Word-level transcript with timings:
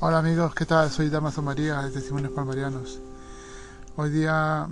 Hola 0.00 0.18
amigos, 0.18 0.54
¿qué 0.54 0.64
tal? 0.64 0.92
Soy 0.92 1.08
Damaso 1.08 1.42
María 1.42 1.82
de 1.82 1.90
Testimonios 1.90 2.30
Palmarianos. 2.30 3.00
Hoy 3.96 4.10
día 4.10 4.68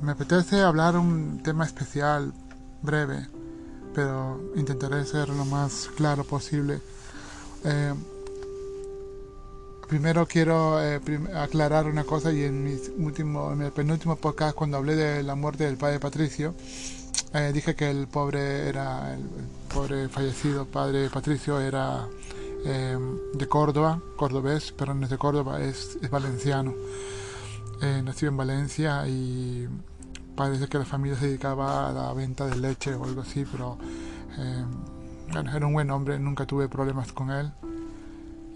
me 0.00 0.12
apetece 0.12 0.62
hablar 0.62 0.96
un 0.96 1.42
tema 1.42 1.66
especial, 1.66 2.32
breve, 2.80 3.28
pero 3.94 4.40
intentaré 4.56 5.04
ser 5.04 5.28
lo 5.28 5.44
más 5.44 5.90
claro 5.94 6.24
posible. 6.24 6.80
Eh, 7.62 7.92
primero 9.86 10.24
quiero 10.26 10.82
eh, 10.82 10.98
aclarar 11.34 11.84
una 11.84 12.04
cosa 12.04 12.32
y 12.32 12.44
en, 12.44 12.64
mi 12.64 12.74
último, 13.04 13.52
en 13.52 13.60
el 13.60 13.72
penúltimo 13.72 14.16
podcast 14.16 14.54
cuando 14.54 14.78
hablé 14.78 14.96
de 14.96 15.22
la 15.22 15.34
muerte 15.34 15.64
del 15.64 15.76
padre 15.76 16.00
Patricio, 16.00 16.54
eh, 17.34 17.50
dije 17.52 17.74
que 17.74 17.90
el 17.90 18.06
pobre 18.06 18.70
era 18.70 19.12
el 19.12 19.24
pobre 19.72 20.08
fallecido 20.08 20.64
padre 20.64 21.10
Patricio 21.10 21.60
era 21.60 22.08
Em, 22.64 23.18
de 23.32 23.48
Córdoba, 23.48 24.00
cordobés, 24.16 24.72
pero 24.72 24.92
no 24.92 25.04
es 25.04 25.10
de 25.10 25.18
Córdoba, 25.18 25.60
es, 25.62 25.98
valenciano. 26.10 26.74
Eh, 27.80 28.02
nació 28.04 28.28
en 28.28 28.36
Valencia 28.36 29.06
y 29.08 29.66
parece 30.36 30.68
que 30.68 30.78
la 30.78 30.84
familia 30.84 31.18
se 31.18 31.26
dedicaba 31.26 31.88
a 31.88 31.92
la 31.92 32.12
venta 32.12 32.46
de 32.46 32.56
leche 32.56 32.94
o 32.94 33.04
algo 33.04 33.22
así, 33.22 33.46
pero 33.50 33.78
em, 34.36 34.66
bueno, 35.32 35.56
era 35.56 35.66
un 35.66 35.72
buen 35.72 35.90
hombre, 35.90 36.18
nunca 36.18 36.46
tuve 36.46 36.68
problemas 36.68 37.12
con 37.12 37.30
él. 37.30 37.50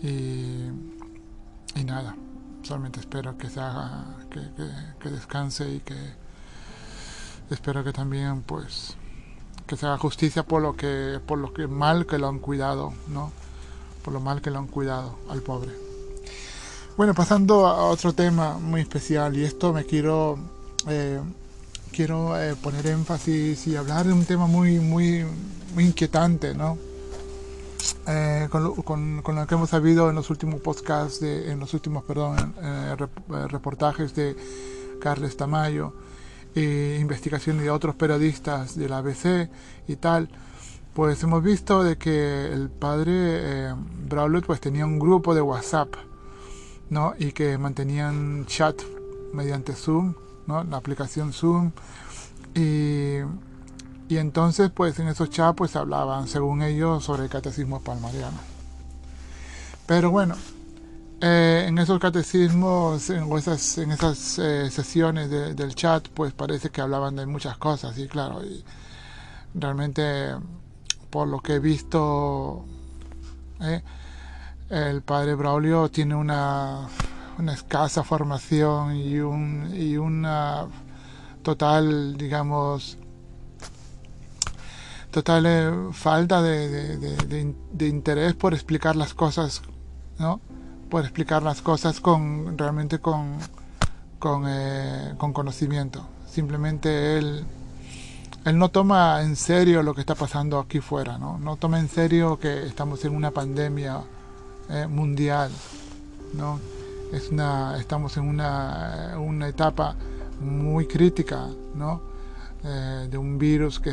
Y, 0.03 0.69
y 1.81 1.85
nada, 1.85 2.15
solamente 2.63 3.01
espero 3.01 3.39
que 3.39 3.49
se 3.49 3.61
haga, 3.61 4.05
que, 4.31 4.41
que, 5.01 5.09
descanse 5.09 5.67
y 5.71 5.81
que 5.81 5.97
espero 7.49 7.83
que 7.83 7.93
también 7.93 8.43
pues 8.43 8.97
que 9.67 9.77
se 9.77 9.87
haga 9.87 9.97
justicia 9.97 10.43
por 10.43 10.61
lo 10.61 10.77
que 10.77 11.21
por 11.25 11.39
lo 11.39 11.55
que 11.55 11.67
mal 11.67 12.05
que 12.07 12.19
lo 12.19 12.29
han 12.29 12.39
cuidado, 12.39 12.93
¿no? 13.09 13.33
Por 14.05 14.13
lo 14.13 14.21
mal 14.21 14.43
que 14.43 14.51
lo 14.51 14.59
han 14.59 14.67
cuidado 14.67 15.17
al 15.29 15.41
pobre. 15.41 15.71
Bueno, 16.97 17.15
pasando 17.15 17.67
a 17.67 17.87
otro 17.87 18.13
tema 18.13 18.59
muy 18.59 18.83
especial, 18.83 19.37
y 19.37 19.43
esto 19.43 19.73
me 19.73 19.85
quiero, 19.85 20.39
eh, 20.87 21.19
quiero 21.91 22.41
eh, 22.41 22.55
poner 22.55 22.87
énfasis 22.87 23.67
y 23.67 23.75
hablar 23.75 24.07
de 24.07 24.13
un 24.13 24.25
tema 24.25 24.47
muy, 24.47 24.79
muy, 24.79 25.25
muy 25.75 25.87
inquietante, 25.87 26.55
¿no? 26.55 26.79
Eh, 28.07 28.49
con, 28.51 29.23
lo, 29.25 29.47
que 29.47 29.55
hemos 29.55 29.71
sabido 29.71 30.09
en 30.09 30.15
los 30.15 30.31
últimos 30.31 30.61
podcasts, 30.61 31.21
de, 31.21 31.51
en 31.51 31.59
los 31.59 31.75
últimos, 31.75 32.05
perdón, 32.05 32.55
reportajes 33.49 34.15
de 34.15 34.37
Carles 35.01 35.37
Tamayo, 35.37 35.95
investigaciones 36.55 37.63
de 37.63 37.71
otros 37.71 37.97
periodistas 37.97 38.77
de 38.77 38.89
la 38.89 38.99
ABC 38.99 39.51
y 39.89 39.97
tal, 39.97 40.29
pues 40.95 41.23
hemos 41.25 41.43
visto 41.43 41.83
de 41.83 41.99
que 41.99 42.53
el 42.53 42.71
padre 42.71 43.13
eh, 43.13 43.75
pues 44.47 44.61
tenía 44.61 44.87
un 44.87 45.01
grupo 45.01 45.35
de 45.35 45.43
WhatsApp, 45.43 45.95
¿no? 46.89 47.15
Y 47.19 47.33
que 47.33 47.59
mantenían 47.59 48.47
chat 48.47 48.81
mediante 49.33 49.73
Zoom, 49.73 50.15
¿no? 50.47 50.63
La 50.63 50.77
aplicación 50.77 51.33
Zoom. 51.33 51.73
Y, 52.55 53.19
y 54.09 54.19
entonces, 54.19 54.71
pues 54.71 54.99
en 55.01 55.09
esos 55.09 55.31
chats, 55.31 55.57
pues 55.57 55.75
hablaban, 55.75 56.29
según 56.29 56.63
ellos, 56.63 57.05
sobre 57.05 57.25
el 57.25 57.29
catecismo 57.29 57.81
palmariano. 57.81 58.39
Pero 59.87 60.13
bueno, 60.13 60.37
eh, 61.21 61.65
en 61.67 61.77
esos 61.79 61.99
catecismos, 61.99 63.11
en 63.11 63.31
esas, 63.33 63.79
en 63.79 63.91
esas 63.91 64.39
eh, 64.39 64.71
sesiones 64.71 65.29
del 65.29 65.75
chat, 65.75 66.09
pues 66.09 66.33
parece 66.33 66.71
que 66.71 66.81
hablaban 66.81 67.17
de 67.17 67.27
muchas 67.27 67.59
cosas, 67.59 67.99
y 67.99 68.07
claro, 68.07 68.41
realmente 69.55 70.35
por 71.15 71.29
lo 71.29 71.39
que 71.39 71.53
he 71.55 71.59
visto, 71.61 72.65
eh, 73.61 73.81
el 74.69 75.01
padre 75.03 75.37
Braulio 75.37 75.89
tiene 75.89 76.17
una, 76.17 76.89
escasa 77.53 78.03
formación 78.03 78.97
y, 78.97 79.21
un, 79.21 79.73
una 79.97 80.67
total, 81.45 82.17
digamos, 82.17 82.99
total 85.13 85.47
eh, 85.47 85.71
falta 85.93 86.43
de, 86.43 87.55
interés 87.79 88.35
por 88.35 88.53
explicar 88.53 88.97
las 88.97 89.15
cosas, 89.15 89.63
¿no? 90.19 90.41
Por 90.91 91.05
explicar 91.05 91.45
las 91.45 91.63
cosas 91.63 92.01
con 92.01 92.59
realmente 92.59 92.99
con, 92.99 93.39
con, 94.19 94.47
eh, 94.49 95.15
con 95.17 95.33
conocimiento. 95.33 96.09
Simplemente 96.27 97.19
él 97.19 97.47
él 98.45 98.59
no 98.59 98.71
toma 98.71 99.23
en 99.23 99.37
serio 99.37 99.83
lo 99.83 99.95
que 99.95 100.03
está 100.03 100.15
pasando 100.15 100.59
aquí 100.59 100.81
fuera, 100.81 101.17
¿no? 101.17 101.39
No 101.39 101.57
toma 101.57 101.81
en 101.81 101.89
serio 101.89 102.39
que 102.39 102.67
estamos 102.67 103.03
en 103.05 103.15
una 103.15 103.31
pandemia 103.31 104.03
eh, 104.69 104.87
mundial, 104.87 105.51
¿no? 106.35 106.61
Es 107.11 107.31
una, 107.31 107.79
estamos 107.79 108.17
en 108.19 108.29
una, 108.29 109.15
una 109.19 109.49
etapa 109.49 109.97
muy 110.41 110.87
crítica, 110.87 111.49
¿no? 111.75 112.03
Eh, 112.65 113.09
de 113.11 113.17
un 113.17 113.39
virus 113.39 113.81
que, 113.81 113.93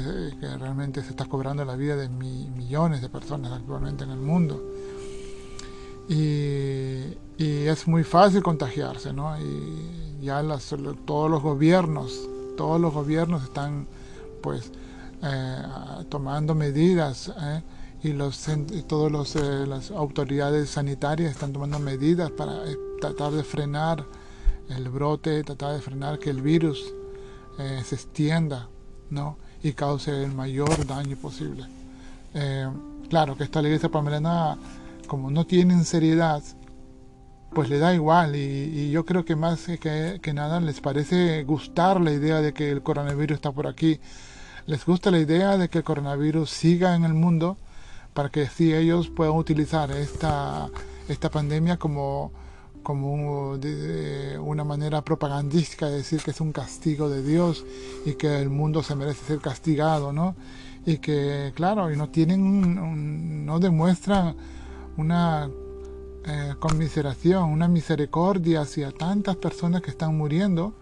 realmente 0.60 1.02
se 1.02 1.12
está 1.12 1.26
cobrando 1.26 1.64
la 1.64 1.76
vida 1.76 1.96
de 1.96 2.10
millones 2.10 3.02
de 3.02 3.08
personas 3.08 3.54
actualmente 3.54 4.04
en 4.04 4.12
el 4.12 4.20
mundo. 4.20 4.62
Y, 6.10 7.18
y 7.38 7.68
es 7.68 7.88
muy 7.88 8.04
fácil 8.04 8.44
contagiarse, 8.44 9.14
¿no? 9.14 9.40
Y 9.40 10.26
ya 10.26 10.44
todos 11.06 11.32
los 11.32 11.42
gobiernos, 11.42 12.28
todos 12.58 12.82
los 12.82 12.94
gobiernos 12.94 13.44
están 13.44 13.88
pues 14.42 14.72
eh, 15.24 15.62
tomando 16.10 16.56
medidas 16.56 17.32
eh, 17.40 17.62
y 18.02 18.14
los 18.14 18.48
todas 18.88 19.36
eh, 19.36 19.68
las 19.68 19.92
autoridades 19.92 20.72
sanitarias 20.72 21.32
están 21.32 21.54
tomando 21.54 21.78
medidas 21.78 22.32
para 22.32 22.64
tratar 23.00 23.32
de 23.32 23.44
frenar 23.44 24.04
el 24.70 24.90
brote, 24.90 25.44
tratar 25.44 25.76
de 25.76 25.82
frenar 25.82 26.18
que 26.18 26.32
el 26.32 26.42
virus 26.42 26.94
se 27.58 27.94
extienda 27.94 28.70
¿no? 29.12 29.38
y 29.62 29.74
cause 29.74 30.24
el 30.24 30.32
mayor 30.34 30.88
daño 30.88 31.16
posible. 31.18 31.66
claro 33.08 33.38
que 33.38 33.44
esta 33.44 33.62
iglesia 33.62 33.90
palmerana, 33.90 34.58
como 35.06 35.30
no 35.30 35.46
tienen 35.46 35.86
seriedad, 35.86 36.42
pues 37.54 37.70
le 37.70 37.78
da 37.78 37.94
igual 37.94 38.36
y, 38.36 38.90
yo 38.90 39.06
creo 39.06 39.24
que 39.24 39.36
más 39.36 39.68
que, 39.68 40.20
que, 40.20 40.34
nada 40.34 40.60
les 40.60 40.82
parece 40.82 41.44
gustar 41.44 42.02
la 42.02 42.12
idea 42.12 42.42
de 42.42 42.54
que 42.54 42.72
el 42.72 42.82
coronavirus 42.82 43.36
está 43.36 43.52
por 43.52 43.68
aquí 43.68 44.00
les 44.72 44.86
gusta 44.86 45.12
la 45.12 45.20
idea 45.20 45.58
de 45.58 45.68
que 45.68 45.80
el 45.80 45.84
coronavirus 45.84 46.50
siga 46.50 46.96
en 46.96 47.04
el 47.04 47.14
mundo 47.14 47.58
para 48.14 48.30
que 48.30 48.44
así 48.44 48.74
ellos 48.74 49.10
puedan 49.10 49.36
utilizar 49.36 49.92
esta, 49.92 50.70
esta 51.10 51.30
pandemia 51.30 51.76
como, 51.76 52.32
como 52.82 53.60
una 54.40 54.64
manera 54.64 55.02
propagandística 55.02 55.88
de 55.88 55.98
decir 55.98 56.22
que 56.22 56.32
es 56.32 56.40
un 56.40 56.54
castigo 56.54 57.10
de 57.10 57.22
Dios 57.22 57.66
y 58.06 58.14
que 58.14 58.40
el 58.40 58.50
mundo 58.50 58.82
se 58.82 58.96
merece 58.96 59.26
ser 59.26 59.40
castigado, 59.40 60.14
¿no? 60.14 60.38
Y 60.86 61.00
que, 61.00 61.52
claro, 61.54 61.92
y 61.92 61.98
no 61.98 62.08
tienen, 62.08 63.46
no 63.46 63.60
demuestran 63.60 64.38
una 64.96 65.50
eh, 66.26 66.56
conmiseración, 66.60 67.44
una 67.44 67.68
misericordia 67.68 68.62
hacia 68.62 68.94
tantas 68.94 69.36
personas 69.36 69.82
que 69.82 69.92
están 69.92 70.18
muriendo 70.18 70.74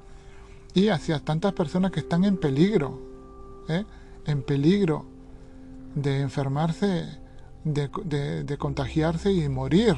y 0.75 0.89
hacia 0.89 1.19
tantas 1.19 1.53
personas 1.53 1.91
que 1.91 2.01
están 2.01 2.23
en 2.23 2.37
peligro, 2.37 3.08
¿eh? 3.67 3.85
en 4.25 4.43
peligro 4.43 5.05
de 5.95 6.21
enfermarse, 6.21 7.05
de, 7.63 8.57
contagiarse 8.57 9.31
y 9.31 9.47
morir. 9.49 9.95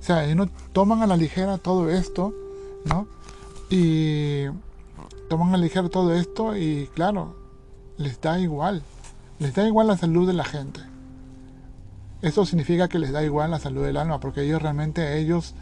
O 0.00 0.02
sea, 0.02 0.24
ellos 0.24 0.36
no 0.36 0.48
toman 0.72 1.02
a 1.02 1.06
la 1.06 1.16
ligera 1.16 1.58
todo 1.58 1.90
esto, 1.90 2.34
¿no? 2.84 3.06
Y 3.70 4.46
toman 5.28 5.48
a 5.50 5.58
la 5.58 5.64
ligera 5.64 5.88
todo 5.88 6.14
esto 6.14 6.56
y 6.56 6.88
claro, 6.94 7.36
les 7.96 8.20
da 8.20 8.38
igual. 8.38 8.82
Les 9.38 9.54
da 9.54 9.66
igual 9.66 9.86
la 9.86 9.96
salud 9.96 10.26
de 10.26 10.32
la 10.32 10.44
gente. 10.44 10.80
Eso 12.22 12.44
significa 12.44 12.88
que 12.88 12.98
les 12.98 13.12
da 13.12 13.22
igual 13.22 13.52
la 13.52 13.60
salud 13.60 13.84
del 13.84 13.96
alma, 13.96 14.18
porque 14.18 14.42
ellos 14.42 14.60
realmente, 14.60 15.18
ellos 15.18 15.54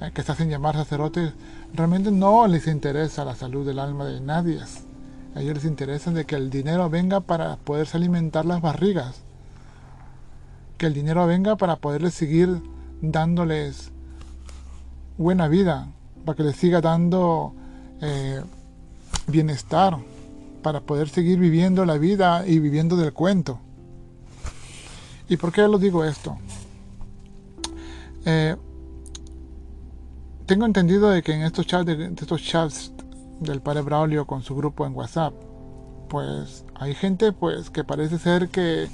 eh, 0.00 0.12
que 0.14 0.22
se 0.22 0.30
hacen 0.30 0.50
llamar 0.50 0.76
sacerdotes, 0.76 1.32
realmente 1.74 2.12
no 2.12 2.46
les 2.46 2.68
interesa 2.68 3.24
la 3.24 3.34
salud 3.34 3.66
del 3.66 3.80
alma 3.80 4.04
de 4.04 4.20
nadie. 4.20 4.60
A 5.36 5.42
ellos 5.42 5.56
les 5.56 5.64
interesa 5.66 6.10
de 6.12 6.24
que 6.24 6.34
el 6.34 6.48
dinero 6.48 6.88
venga 6.88 7.20
para 7.20 7.58
poderse 7.58 7.98
alimentar 7.98 8.46
las 8.46 8.62
barrigas. 8.62 9.20
Que 10.78 10.86
el 10.86 10.94
dinero 10.94 11.26
venga 11.26 11.56
para 11.56 11.76
poderles 11.76 12.14
seguir 12.14 12.62
dándoles 13.02 13.90
buena 15.18 15.46
vida, 15.48 15.88
para 16.24 16.36
que 16.36 16.42
les 16.42 16.56
siga 16.56 16.80
dando 16.80 17.52
eh, 18.00 18.42
bienestar, 19.26 19.98
para 20.62 20.80
poder 20.80 21.10
seguir 21.10 21.38
viviendo 21.38 21.84
la 21.84 21.98
vida 21.98 22.46
y 22.46 22.58
viviendo 22.58 22.96
del 22.96 23.12
cuento. 23.12 23.60
¿Y 25.28 25.36
por 25.36 25.52
qué 25.52 25.68
lo 25.68 25.76
digo 25.76 26.02
esto? 26.02 26.38
Eh, 28.24 28.56
tengo 30.46 30.64
entendido 30.64 31.10
de 31.10 31.22
que 31.22 31.34
en 31.34 31.42
estos 31.42 31.66
chats, 31.66 31.84
de 31.84 32.06
estos 32.06 32.42
chats 32.42 32.90
del 33.40 33.60
padre 33.60 33.82
Braulio 33.82 34.26
con 34.26 34.42
su 34.42 34.54
grupo 34.54 34.86
en 34.86 34.94
WhatsApp, 34.94 35.34
pues 36.08 36.64
hay 36.74 36.94
gente 36.94 37.32
pues 37.32 37.70
que 37.70 37.84
parece 37.84 38.18
ser 38.18 38.48
que 38.48 38.88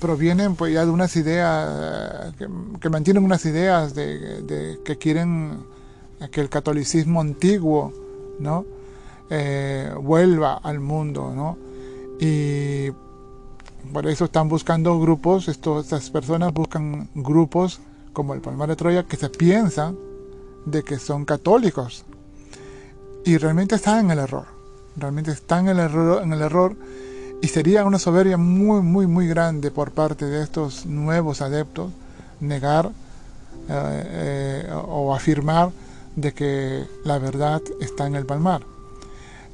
provienen 0.00 0.54
pues 0.54 0.74
ya 0.74 0.84
de 0.84 0.90
unas 0.90 1.16
ideas 1.16 2.34
que, 2.36 2.88
mantienen 2.90 3.24
unas 3.24 3.44
ideas 3.46 3.94
de, 3.94 4.78
que 4.84 4.98
quieren 4.98 5.64
que 6.30 6.40
el 6.40 6.50
catolicismo 6.50 7.20
antiguo 7.20 7.92
no 8.38 8.66
eh, 9.30 9.90
vuelva 10.00 10.54
al 10.54 10.80
mundo 10.80 11.32
no 11.34 11.56
y 12.20 12.90
por 13.92 14.06
eso 14.06 14.26
están 14.26 14.48
buscando 14.48 14.98
grupos 15.00 15.48
estas 15.48 16.10
personas 16.10 16.52
buscan 16.52 17.08
grupos 17.14 17.80
como 18.12 18.34
el 18.34 18.40
Palmar 18.42 18.68
de 18.68 18.76
Troya 18.76 19.04
que 19.04 19.16
se 19.16 19.30
piensan 19.30 19.96
de 20.66 20.82
que 20.82 20.98
son 20.98 21.24
católicos 21.24 22.04
y 23.28 23.36
realmente 23.36 23.74
están 23.74 24.06
en 24.06 24.10
el 24.12 24.18
error 24.20 24.58
realmente 24.98 25.30
están 25.30 25.68
en 25.68 25.78
el 25.78 25.78
error, 25.80 26.22
en 26.22 26.32
el 26.32 26.42
error 26.42 26.76
y 27.40 27.48
sería 27.48 27.84
una 27.84 27.98
soberbia 27.98 28.36
muy, 28.36 28.82
muy, 28.82 29.06
muy 29.06 29.28
grande 29.28 29.70
por 29.70 29.92
parte 29.92 30.26
de 30.26 30.42
estos 30.42 30.86
nuevos 30.86 31.40
adeptos 31.40 31.92
negar 32.40 32.90
eh, 33.68 34.62
eh, 34.68 34.72
o 34.72 35.14
afirmar 35.14 35.70
de 36.16 36.32
que 36.32 36.84
la 37.04 37.18
verdad 37.18 37.62
está 37.80 38.06
en 38.06 38.16
el 38.16 38.26
palmar. 38.26 38.62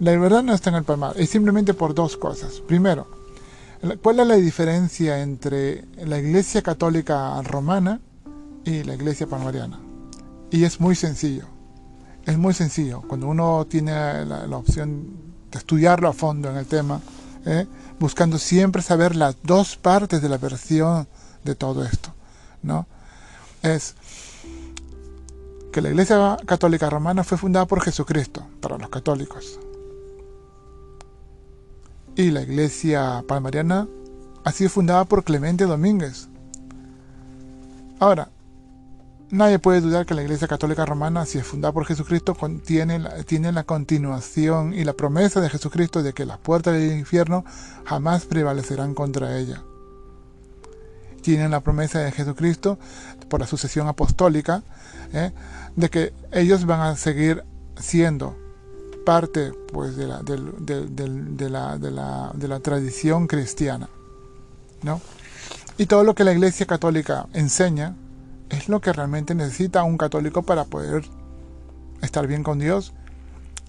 La 0.01 0.17
verdad 0.17 0.43
no 0.43 0.55
está 0.55 0.71
en 0.71 0.77
el 0.77 0.85
palmar, 0.85 1.15
es 1.17 1.31
simplemente 1.31 1.75
por 1.75 1.95
dos 1.95 2.17
cosas. 2.17 2.61
Primero, 2.67 3.07
¿cuál 4.03 4.21
es 4.21 4.27
la 4.27 4.37
diferencia 4.37 5.21
entre 5.21 5.85
la 6.05 6.19
iglesia 6.19 6.63
católica 6.63 7.41
romana 7.43 8.01
y 8.65 8.83
la 8.83 8.95
iglesia 8.95 9.27
palmariana? 9.27 9.79
Y 10.51 10.65
es 10.65 10.81
muy 10.81 10.95
sencillo. 10.95 11.54
Es 12.27 12.39
muy 12.39 12.55
sencillo. 12.55 13.03
Cuando 13.03 13.29
uno 13.29 13.67
tiene 13.67 14.25
la, 14.25 14.57
opción 14.57 15.07
de 15.51 15.59
estudiarlo 15.59 16.09
a 16.09 16.13
fondo 16.13 16.51
en 16.51 16.57
el 16.57 16.67
tema, 16.67 17.01
¿eh? 17.45 17.67
buscando 18.01 18.39
siempre 18.39 18.83
saber 18.83 19.15
las 19.15 19.37
dos 19.43 19.77
partes 19.77 20.23
de 20.23 20.29
la 20.29 20.39
versión 20.39 21.07
de 21.45 21.55
todo 21.55 21.85
esto. 21.85 22.15
¿no? 22.63 22.87
Es 23.63 23.95
que 25.73 25.83
la 25.83 25.91
Iglesia 25.91 26.37
Católica 26.47 26.89
Romana 26.89 27.25
fue 27.25 27.37
fundada 27.37 27.67
por 27.67 27.83
Jesucristo, 27.83 28.47
para 28.61 28.79
los 28.79 28.89
católicos. 28.89 29.59
Y 32.17 32.31
la 32.31 32.43
Iglesia 32.43 33.25
Palmariana 33.27 33.89
ha 34.45 34.53
sido 34.53 34.71
fundada 34.71 35.05
por 35.05 35.25
Clemente 35.25 35.65
Domínguez. 35.65 36.29
Ahora, 37.99 38.31
Nadie 39.31 39.59
puede 39.59 39.81
dudar 39.81 40.07
que 40.07 40.15
la 40.15 40.23
Iglesia 40.23 40.47
Católica 40.47 40.85
Romana, 40.85 41.27
si 41.27 41.39
es 41.39 41.47
fundada 41.47 41.73
por 41.73 41.87
Jesucristo, 41.87 42.37
tiene 42.65 43.53
la 43.53 43.65
continuación 43.65 44.75
y 44.75 44.85
la 44.85 44.93
promesa 44.93 45.41
de 45.41 45.51
Jesucristo 45.51 46.03
de 46.03 46.13
que 46.13 46.27
las 46.27 46.39
puertas 46.39 46.75
del 46.75 46.99
infierno 46.99 47.45
jamás 47.85 48.27
prevalecerán 48.27 48.95
contra 48.95 49.37
ella. 49.39 49.63
Tienen 51.23 51.51
la 51.51 51.61
promesa 51.61 52.01
de 52.01 52.13
Jesucristo 52.13 52.79
por 53.29 53.41
la 53.41 53.47
sucesión 53.47 53.89
apostólica 53.89 54.63
¿eh? 55.15 55.33
de 55.75 55.89
que 55.89 56.13
ellos 56.33 56.67
van 56.67 56.81
a 56.83 56.97
seguir 56.97 57.43
siendo 57.81 58.37
parte 59.07 59.53
pues, 59.73 59.97
de, 59.97 60.07
la, 60.07 60.23
de 61.79 62.49
la 62.49 62.61
tradición 62.61 63.27
cristiana. 63.27 63.89
¿no? 64.83 65.01
Y 65.79 65.87
todo 65.87 66.05
lo 66.05 66.15
que 66.15 66.25
la 66.25 66.33
Iglesia 66.33 66.67
Católica 66.67 67.27
enseña 67.33 67.97
es 68.55 68.69
lo 68.69 68.81
que 68.81 68.93
realmente 68.93 69.35
necesita 69.35 69.83
un 69.85 69.99
católico 69.99 70.43
para 70.43 70.65
poder 70.65 71.05
estar 72.03 72.27
bien 72.27 72.43
con 72.43 72.59
Dios 72.59 72.93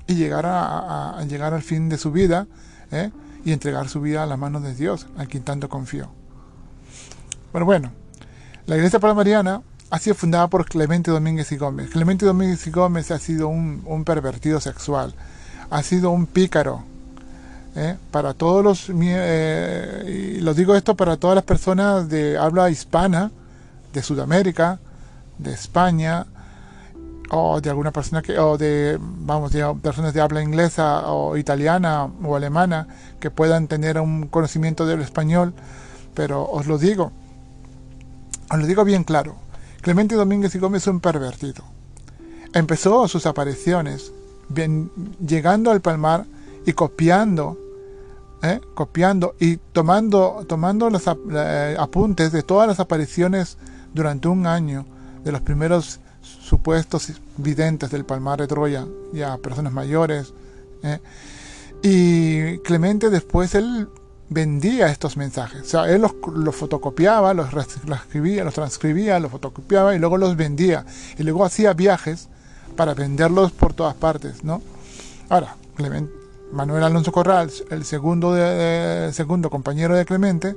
y 0.07 0.15
llegar, 0.15 0.45
a, 0.47 1.23
llegar 1.27 1.53
al 1.53 1.63
fin 1.63 1.89
de 1.89 1.97
su 1.97 2.11
vida 2.11 2.47
¿eh? 2.91 3.11
y 3.43 3.51
entregar 3.51 3.89
su 3.89 4.01
vida 4.01 4.23
a 4.23 4.25
las 4.25 4.37
manos 4.37 4.63
de 4.63 4.75
Dios, 4.75 5.07
a 5.17 5.25
quien 5.25 5.43
tanto 5.43 5.69
confió. 5.69 6.09
Pero 7.51 7.65
bueno, 7.65 7.91
la 8.67 8.75
Iglesia 8.75 8.99
Palmariana 8.99 9.61
ha 9.89 9.99
sido 9.99 10.15
fundada 10.15 10.47
por 10.47 10.65
Clemente 10.65 11.11
Domínguez 11.11 11.51
y 11.51 11.57
Gómez. 11.57 11.89
Clemente 11.89 12.25
Domínguez 12.25 12.65
y 12.67 12.71
Gómez 12.71 13.11
ha 13.11 13.19
sido 13.19 13.47
un, 13.47 14.03
pervertido 14.05 14.59
sexual, 14.59 15.15
ha 15.69 15.83
sido 15.83 16.11
un 16.11 16.27
pícaro. 16.27 16.83
¿eh? 17.75 17.97
Para 18.11 18.33
todos 18.33 18.63
los, 18.63 18.91
eh, 18.93 20.35
y 20.37 20.41
lo 20.41 20.53
digo 20.53 20.75
esto 20.75 20.95
para 20.95 21.17
todas 21.17 21.35
las 21.35 21.45
personas 21.45 22.09
de 22.09 22.37
habla 22.37 22.69
hispana, 22.69 23.31
de 23.95 24.03
Sudamérica, 24.03 24.79
de 25.37 25.53
España, 25.53 26.27
o 27.31 27.59
de 27.61 27.69
alguna 27.69 27.91
persona 27.91 28.21
que, 28.21 28.37
o 28.37 28.57
de, 28.57 28.99
vamos, 28.99 29.51
de 29.51 29.63
personas 29.81 30.13
de 30.13 30.21
habla 30.21 30.43
inglesa 30.43 31.09
o 31.11 31.37
italiana 31.37 32.05
o 32.05 32.35
alemana 32.35 32.87
que 33.19 33.31
puedan 33.31 33.67
tener 33.67 33.99
un 33.99 34.27
conocimiento 34.27 34.85
del 34.85 35.01
español, 35.01 35.53
pero 36.13 36.43
os 36.43 36.67
lo 36.67 36.77
digo, 36.77 37.11
os 38.51 38.59
lo 38.59 38.67
digo 38.67 38.83
bien 38.83 39.03
claro, 39.03 39.35
Clemente 39.81 40.15
Domínguez 40.15 40.53
y 40.55 40.59
Gómez 40.59 40.83
es 40.83 40.87
un 40.87 40.99
pervertido. 40.99 41.63
Empezó 42.53 43.07
sus 43.07 43.25
apariciones 43.25 44.11
llegando 45.25 45.71
al 45.71 45.81
palmar 45.81 46.25
y 46.65 46.73
copiando 46.73 47.57
¿eh? 48.41 48.61
copiando 48.73 49.35
y 49.39 49.57
tomando, 49.57 50.45
tomando 50.47 50.89
los 50.89 51.03
eh, 51.07 51.75
apuntes 51.79 52.31
de 52.31 52.43
todas 52.43 52.67
las 52.67 52.79
apariciones 52.79 53.57
durante 53.95 54.27
un 54.27 54.45
año 54.45 54.85
de 55.23 55.31
los 55.31 55.41
primeros 55.41 55.99
supuestos 56.21 57.11
videntes 57.37 57.89
del 57.89 58.05
Palmar 58.05 58.39
de 58.41 58.47
Troya, 58.47 58.85
ya 59.13 59.37
personas 59.37 59.73
mayores. 59.73 60.33
¿eh? 60.83 60.99
Y 61.81 62.59
Clemente 62.59 63.09
después 63.09 63.55
él 63.55 63.87
vendía 64.29 64.87
estos 64.87 65.17
mensajes. 65.17 65.61
O 65.61 65.65
sea, 65.65 65.89
él 65.89 66.01
los, 66.01 66.55
fotocopiaba, 66.55 67.33
los, 67.33 67.47
escribía, 67.53 68.43
los 68.43 68.53
transcribía, 68.53 69.19
los 69.19 69.31
fotocopiaba 69.31 69.95
y 69.95 69.99
luego 69.99 70.17
los 70.17 70.35
vendía. 70.35 70.85
Y 71.17 71.23
luego 71.23 71.45
hacía 71.45 71.73
viajes 71.73 72.27
para 72.75 72.93
venderlos 72.93 73.51
por 73.53 73.73
todas 73.73 73.95
partes, 73.95 74.43
¿no? 74.43 74.61
Ahora, 75.29 75.55
Manuel 76.51 76.83
Alonso 76.83 77.11
Corral, 77.11 77.49
el 77.69 77.85
segundo, 77.85 78.35
segundo 79.11 79.49
compañero 79.49 79.95
de 79.95 80.05
Clemente, 80.05 80.55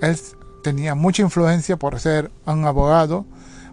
él 0.00 0.34
tenía 0.62 0.94
mucha 0.94 1.22
influencia 1.22 1.76
por 1.76 1.98
ser 2.00 2.30
un 2.46 2.64
abogado, 2.64 3.24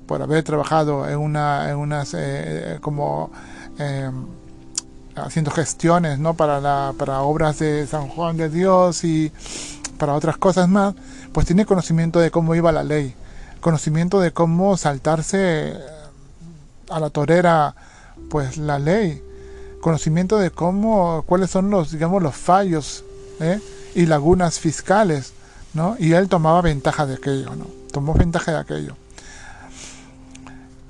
por 0.07 0.21
haber 0.21 0.44
trabajado 0.44 1.07
en 1.07 1.18
una, 1.18 1.69
en 1.69 1.77
unas, 1.77 2.13
eh, 2.18 2.80
como 2.81 3.31
em, 3.77 4.25
haciendo 5.15 5.51
gestiones, 5.51 6.19
¿no? 6.19 6.33
Para, 6.33 6.59
la, 6.59 6.94
para 6.97 7.21
obras 7.21 7.59
de 7.59 7.86
San 7.88 8.07
Juan 8.07 8.38
de 8.38 8.50
Dios 8.50 9.03
y 9.03 9.31
para 9.97 10.13
otras 10.13 10.38
cosas 10.38 10.68
más, 10.68 10.95
pues 11.31 11.45
tiene 11.45 11.65
conocimiento 11.65 12.19
de 12.19 12.31
cómo 12.31 12.56
iba 12.56 12.71
la 12.71 12.83
ley, 12.83 13.13
conocimiento 13.61 14.19
de 14.19 14.31
cómo 14.31 14.78
saltarse 14.78 15.75
a 16.90 16.99
la 16.99 17.09
torera, 17.09 17.75
pues 18.30 18.57
la 18.57 18.80
ley, 18.80 19.21
conocimiento 19.81 20.37
de 20.37 20.52
cómo, 20.52 21.23
cuáles 21.28 21.52
son 21.52 21.69
los, 21.69 21.92
digamos, 21.92 22.23
los 22.23 22.35
fallos 22.35 23.04
¿eh? 23.40 23.59
y 23.94 24.06
lagunas 24.06 24.59
fiscales 24.59 25.33
¿no? 25.73 25.95
Y 25.99 26.14
él 26.14 26.28
tomaba 26.28 26.61
ventaja 26.61 27.06
de 27.06 27.16
aquello, 27.16 27.56
¿no? 27.56 27.68
Tomó 27.92 28.14
ventaja 28.14 28.52
de 28.52 28.57
aquello. 28.57 28.95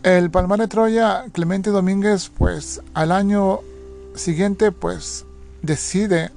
El 0.03 0.29
Palmar 0.31 0.59
de 0.59 0.67
Troya, 0.67 1.25
Clemente 1.33 1.71
Domínguez, 1.71 2.31
pues 2.38 2.81
al 2.93 3.12
año 3.12 3.59
siguiente, 4.15 4.71
pues 4.71 5.25
decide, 5.62 6.31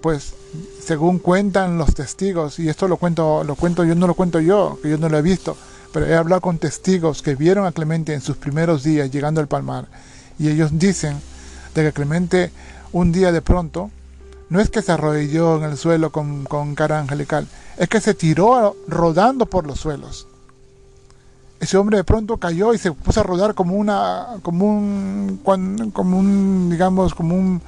pues 0.00 0.34
según 0.80 1.18
cuentan 1.18 1.76
los 1.76 1.94
testigos, 1.94 2.58
y 2.58 2.68
esto 2.68 2.86
lo 2.86 2.96
cuento, 2.96 3.42
lo 3.44 3.56
cuento 3.56 3.84
yo, 3.84 3.94
no 3.94 4.06
lo 4.06 4.14
cuento 4.14 4.40
yo, 4.40 4.78
que 4.82 4.90
yo 4.90 4.98
no 4.98 5.08
lo 5.08 5.18
he 5.18 5.22
visto, 5.22 5.56
pero 5.92 6.06
he 6.06 6.14
hablado 6.14 6.40
con 6.40 6.58
testigos 6.58 7.22
que 7.22 7.34
vieron 7.34 7.66
a 7.66 7.72
Clemente 7.72 8.14
en 8.14 8.20
sus 8.20 8.36
primeros 8.36 8.84
días 8.84 9.10
llegando 9.10 9.40
al 9.40 9.48
Palmar, 9.48 9.86
y 10.38 10.48
ellos 10.48 10.70
dicen 10.72 11.20
de 11.74 11.82
que 11.82 11.92
Clemente 11.92 12.52
un 12.92 13.12
día 13.12 13.32
de 13.32 13.42
pronto, 13.42 13.90
no 14.50 14.60
es 14.60 14.68
que 14.68 14.82
se 14.82 14.92
arrodilló 14.92 15.58
en 15.58 15.70
el 15.70 15.78
suelo 15.78 16.10
con, 16.10 16.74
cara 16.74 16.98
angelical, 16.98 17.46
es 17.78 17.88
que 17.88 18.00
se 18.00 18.14
tiró 18.14 18.76
rodando 18.88 19.46
por 19.46 19.66
los 19.66 19.78
suelos. 19.78 20.26
Ese 21.60 21.76
hombre 21.76 21.98
de 21.98 22.04
pronto 22.04 22.36
cayó 22.36 22.74
y 22.74 22.78
se 22.78 22.92
puso 22.92 23.20
a 23.20 23.22
rodar 23.22 23.54
como 23.54 23.76
una, 23.76 24.26
como 24.42 24.66
un, 24.66 26.68
digamos, 26.70 27.14
como 27.14 27.36
un, 27.36 27.62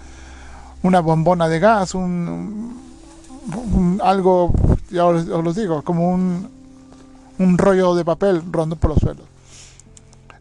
una 0.83 1.01
bombona 1.01 1.49
de 1.49 1.61
gas, 1.61 1.95
un, 1.95 2.81
algo, 4.03 4.53
ya 4.91 5.07
os, 5.07 5.27
lo 5.27 5.53
digo, 5.53 5.83
como 5.83 6.11
un, 6.11 6.49
un 7.39 7.59
rollo 7.59 7.95
de 7.95 8.05
papel 8.05 8.43
rodando 8.51 8.75
por 8.75 8.91
los 8.91 8.99
suelos. 8.99 9.27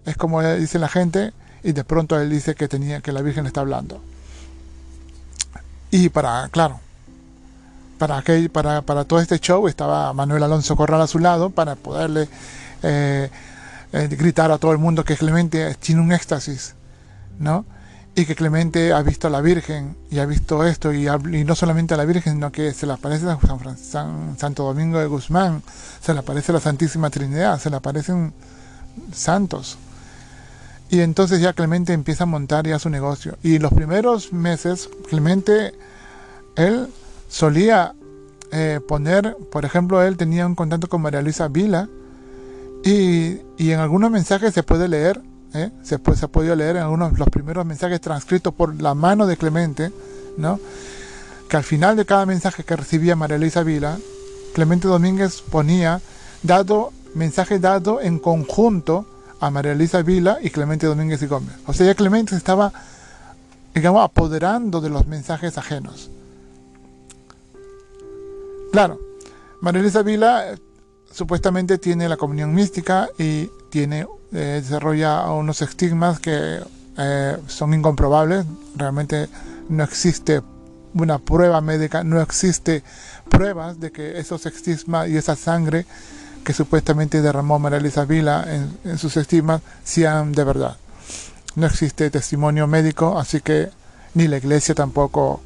Es 0.05 0.17
como 0.17 0.41
dice 0.41 0.79
la 0.79 0.87
gente 0.87 1.33
y 1.63 1.73
de 1.73 1.83
pronto 1.83 2.19
él 2.19 2.31
dice 2.31 2.55
que 2.55 2.67
tenía 2.67 3.01
que 3.01 3.11
la 3.11 3.21
Virgen 3.21 3.45
está 3.45 3.61
hablando. 3.61 4.01
Y 5.91 6.09
para, 6.09 6.49
claro, 6.49 6.79
para, 7.97 8.23
para, 8.51 8.81
para 8.81 9.05
todo 9.05 9.19
este 9.19 9.39
show 9.39 9.67
estaba 9.67 10.11
Manuel 10.13 10.43
Alonso 10.43 10.75
Corral 10.75 11.01
a 11.01 11.07
su 11.07 11.19
lado 11.19 11.49
para 11.49 11.75
poderle 11.75 12.27
eh, 12.81 13.29
eh, 13.93 14.07
gritar 14.09 14.51
a 14.51 14.57
todo 14.57 14.71
el 14.71 14.77
mundo 14.77 15.03
que 15.03 15.17
Clemente 15.17 15.75
tiene 15.75 16.01
un 16.01 16.11
éxtasis, 16.11 16.75
¿no? 17.39 17.65
y 18.15 18.25
que 18.25 18.35
Clemente 18.35 18.91
ha 18.93 19.01
visto 19.01 19.27
a 19.27 19.29
la 19.29 19.41
Virgen 19.41 19.95
y 20.09 20.19
ha 20.19 20.25
visto 20.25 20.65
esto 20.65 20.91
y, 20.91 21.05
no 21.45 21.55
solamente 21.55 21.93
a 21.93 21.97
la 21.97 22.05
Virgen, 22.05 22.33
sino 22.33 22.51
que 22.51 22.73
se 22.73 22.85
le 22.85 22.93
aparece 22.93 23.29
a 23.29 23.37
San, 23.77 24.37
Santo 24.37 24.63
Domingo 24.63 24.99
de 24.99 25.07
Guzmán, 25.07 25.63
se 26.01 26.13
le 26.13 26.19
aparece 26.19 26.51
a 26.51 26.55
la 26.55 26.61
Santísima 26.61 27.09
Trinidad, 27.09 27.59
se 27.59 27.69
le 27.69 27.77
aparecen 27.77 28.33
santos. 29.13 29.77
Y 30.91 30.99
entonces 30.99 31.41
ya 31.41 31.53
Clemente 31.53 31.93
empieza 31.93 32.25
a 32.25 32.27
montar 32.27 32.67
ya 32.67 32.77
su 32.77 32.89
negocio. 32.89 33.37
Y 33.41 33.57
los 33.57 33.73
primeros 33.73 34.33
meses, 34.33 34.89
Clemente, 35.09 35.73
él 36.55 36.89
solía 37.29 37.95
eh, 38.51 38.79
poner, 38.87 39.35
por 39.51 39.65
ejemplo, 39.65 40.03
él 40.03 40.17
tenía 40.17 40.45
un 40.45 40.53
contacto 40.53 40.89
con 40.89 41.01
María 41.01 41.21
Luisa 41.21 41.47
Vila 41.47 41.87
y, 42.83 43.39
y 43.57 43.71
en 43.71 43.79
algunos 43.79 44.11
mensajes 44.11 44.53
se 44.53 44.63
puede 44.63 44.87
leer 44.87 45.21
¿eh? 45.53 45.71
se, 45.83 45.99
se, 46.15 46.25
ha 46.25 46.27
podido 46.27 46.55
leer 46.55 46.77
en 46.77 46.83
algunos 46.83 47.17
los 47.17 47.29
primeros 47.29 47.65
mensajes 47.65 48.01
transcritos 48.01 48.53
por 48.53 48.79
la 48.81 48.93
mano 48.93 49.27
de 49.27 49.37
Clemente, 49.37 49.91
¿no? 50.37 50.59
que 51.49 51.57
al 51.57 51.63
final 51.63 51.95
de 51.95 52.05
cada 52.05 52.25
mensaje 52.25 52.63
que 52.63 52.75
recibía 52.75 53.15
María 53.15 53.37
Luisa 53.37 53.63
Vila, 53.63 53.97
Clemente 54.53 54.87
Domínguez 54.87 55.41
ponía 55.41 56.01
dado 56.43 56.91
mensaje 57.13 57.59
dado 57.59 57.99
en 58.01 58.19
conjunto 58.19 59.05
a 59.41 59.49
María 59.49 59.73
Luisa 59.73 60.03
Vila 60.03 60.37
y 60.41 60.51
Clemente 60.51 60.85
Domínguez 60.85 61.21
y 61.23 61.25
Gómez. 61.25 61.55
O 61.65 61.73
sea, 61.73 61.87
ya 61.87 61.95
Clemente 61.95 62.35
estaba, 62.35 62.71
digamos, 63.73 64.05
apoderando 64.05 64.79
de 64.79 64.89
los 64.89 65.07
mensajes 65.07 65.57
ajenos. 65.57 66.09
Claro, 68.71 68.99
María 69.59 69.81
Luisa 69.81 70.03
Vila 70.03 70.53
eh, 70.53 70.57
supuestamente 71.11 71.79
tiene 71.79 72.07
la 72.07 72.17
comunión 72.17 72.53
mística 72.53 73.09
y 73.17 73.49
tiene 73.71 74.07
eh, 74.31 74.61
desarrolla 74.63 75.29
unos 75.31 75.61
estigmas 75.63 76.19
que 76.19 76.59
eh, 76.97 77.37
son 77.47 77.73
incomprobables. 77.73 78.45
Realmente 78.75 79.27
no 79.69 79.83
existe 79.83 80.41
una 80.93 81.17
prueba 81.17 81.61
médica, 81.61 82.03
no 82.03 82.21
existe 82.21 82.83
pruebas 83.27 83.79
de 83.79 83.91
que 83.91 84.19
esos 84.19 84.45
estigmas 84.45 85.09
y 85.09 85.17
esa 85.17 85.35
sangre 85.35 85.87
que 86.43 86.53
supuestamente 86.53 87.21
derramó 87.21 87.59
María 87.59 87.79
Elisa 87.79 88.05
Vila 88.05 88.45
en, 88.83 88.97
sus 88.97 89.17
estigmas 89.17 89.61
sean 89.83 90.31
de 90.31 90.43
verdad. 90.43 90.77
No 91.55 91.67
existe 91.67 92.09
testimonio 92.09 92.67
médico, 92.67 93.19
así 93.19 93.41
que 93.41 93.69
ni 94.13 94.27
la 94.27 94.37
iglesia 94.37 94.73
tampoco 94.73 95.41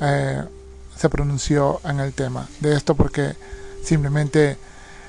eh, 0.00 0.42
se 0.96 1.08
pronunció 1.08 1.80
en 1.84 2.00
el 2.00 2.12
tema 2.12 2.46
de 2.60 2.76
esto 2.76 2.94
porque 2.94 3.34
simplemente 3.82 4.56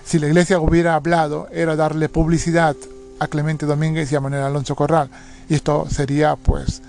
si 0.06 0.20
la 0.20 0.28
iglesia 0.28 0.60
hubiera 0.60 0.96
hablado 0.96 1.48
era 1.52 1.76
darle 1.76 2.10
publicidad 2.10 2.76
a 3.20 3.28
Clemente 3.28 3.66
Domínguez 3.66 4.12
y 4.12 4.16
a 4.16 4.20
Manuel 4.20 4.44
Alonso 4.44 4.76
Corral. 4.76 5.10
Y 5.48 5.54
esto 5.54 5.88
sería 5.90 6.36
pues 6.36 6.82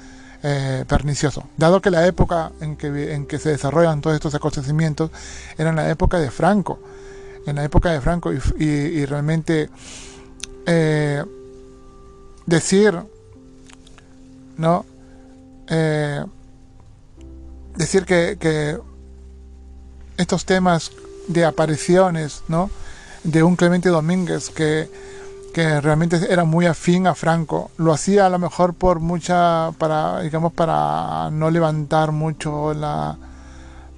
eh, 0.43 0.85
pernicioso. 0.89 1.45
Dado 1.57 1.81
que 1.81 1.91
la 1.91 2.07
época 2.07 2.53
en 2.61 2.77
que, 2.77 3.15
en 3.15 3.27
que 3.27 3.39
se 3.39 3.51
desarrollan 3.51 4.01
todos 4.01 4.17
estos 4.17 4.35
acontecimientos 4.35 5.11
era 5.59 5.71
en 5.71 5.77
la 5.77 5.91
época 5.91 6.19
de 6.19 6.31
Franco. 6.31 6.79
En 7.47 7.57
la 7.57 7.65
época 7.65 7.91
de 7.91 8.01
Franco 8.01 8.33
y, 8.33 9.05
realmente 9.07 9.69
eh, 10.67 11.25
decir, 12.47 12.95
¿no? 14.57 14.87
Eh, 15.69 16.25
decir 17.77 18.05
que, 18.05 18.37
que 18.39 18.79
estos 20.17 20.45
temas 20.45 20.93
de 21.29 21.45
apariciones, 21.45 22.43
¿no? 22.49 22.71
De 23.25 23.43
un 23.43 23.57
Clemente 23.57 23.89
Domínguez 23.89 24.51
que 24.51 24.89
que 25.53 25.81
realmente 25.81 26.33
era 26.33 26.45
muy 26.45 26.67
afín 26.67 27.07
a 27.07 27.15
Franco. 27.15 27.71
Lo 27.77 27.93
hacía 27.93 28.27
a 28.27 28.31
lo 28.31 28.39
mejor 28.39 28.75
por 28.75 29.01
mucha, 29.01 29.71
para, 29.79 30.21
digamos, 30.21 30.53
para 30.53 31.31
no 31.31 31.51
levantar 31.51 32.11
mucho 32.13 32.75
la, 32.75 33.17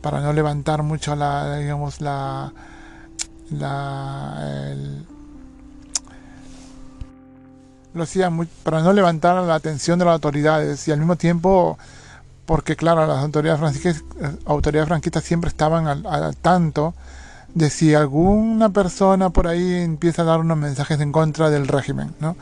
para 0.02 0.20
no 0.20 0.32
levantar 0.32 0.82
mucho 0.82 1.14
la, 1.14 1.56
digamos, 1.56 2.00
la, 2.00 2.52
la, 3.50 4.74
lo 7.94 8.02
hacía 8.02 8.30
para 8.62 8.82
no 8.82 8.92
levantar 8.92 9.42
la 9.42 9.54
atención 9.54 9.98
de 9.98 10.04
las 10.04 10.14
autoridades 10.14 10.86
y 10.88 10.92
al 10.92 10.98
mismo 10.98 11.16
tiempo 11.16 11.78
porque 12.46 12.76
claro 12.76 13.06
las 13.06 13.22
autoridades 13.22 13.60
franquistas, 13.60 14.04
autoridades 14.44 14.88
franquistas 14.88 15.24
siempre 15.24 15.48
estaban 15.48 15.86
al, 15.86 16.06
al 16.06 16.36
tanto 16.36 16.94
de 17.54 17.70
si 17.70 17.94
alguna 17.94 18.70
persona 18.70 19.30
por 19.30 19.46
ahí 19.46 19.74
empieza 19.74 20.22
a 20.22 20.24
dar 20.24 20.40
unos 20.40 20.58
mensajes 20.58 21.00
en 21.00 21.12
contra 21.12 21.50
del 21.50 21.68
régimen, 21.68 22.12
¿no? 22.20 22.36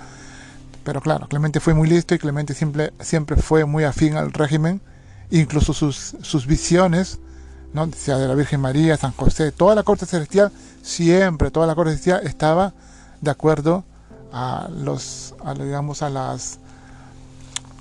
Pero 0.84 1.00
claro, 1.00 1.28
Clemente 1.28 1.60
fue 1.60 1.74
muy 1.74 1.88
listo 1.88 2.14
y 2.14 2.18
Clemente 2.18 2.54
siempre, 2.54 2.92
siempre 3.00 3.36
fue 3.36 3.64
muy 3.64 3.84
afín 3.84 4.16
al 4.16 4.32
régimen, 4.32 4.80
incluso 5.30 5.74
sus, 5.74 6.16
sus 6.22 6.46
visiones, 6.46 7.20
¿no? 7.72 7.90
sea 7.92 8.18
de 8.18 8.28
la 8.28 8.34
Virgen 8.34 8.60
María, 8.60 8.96
San 8.96 9.12
José, 9.12 9.52
toda 9.52 9.74
la 9.74 9.82
corte 9.82 10.06
celestial, 10.06 10.52
siempre 10.82 11.50
toda 11.50 11.66
la 11.66 11.74
corte 11.74 11.90
celestial 11.92 12.26
estaba 12.26 12.72
de 13.20 13.30
acuerdo 13.30 13.84
a 14.32 14.68
los, 14.70 15.34
digamos, 15.58 16.02
a 16.02 16.10
las, 16.10 16.58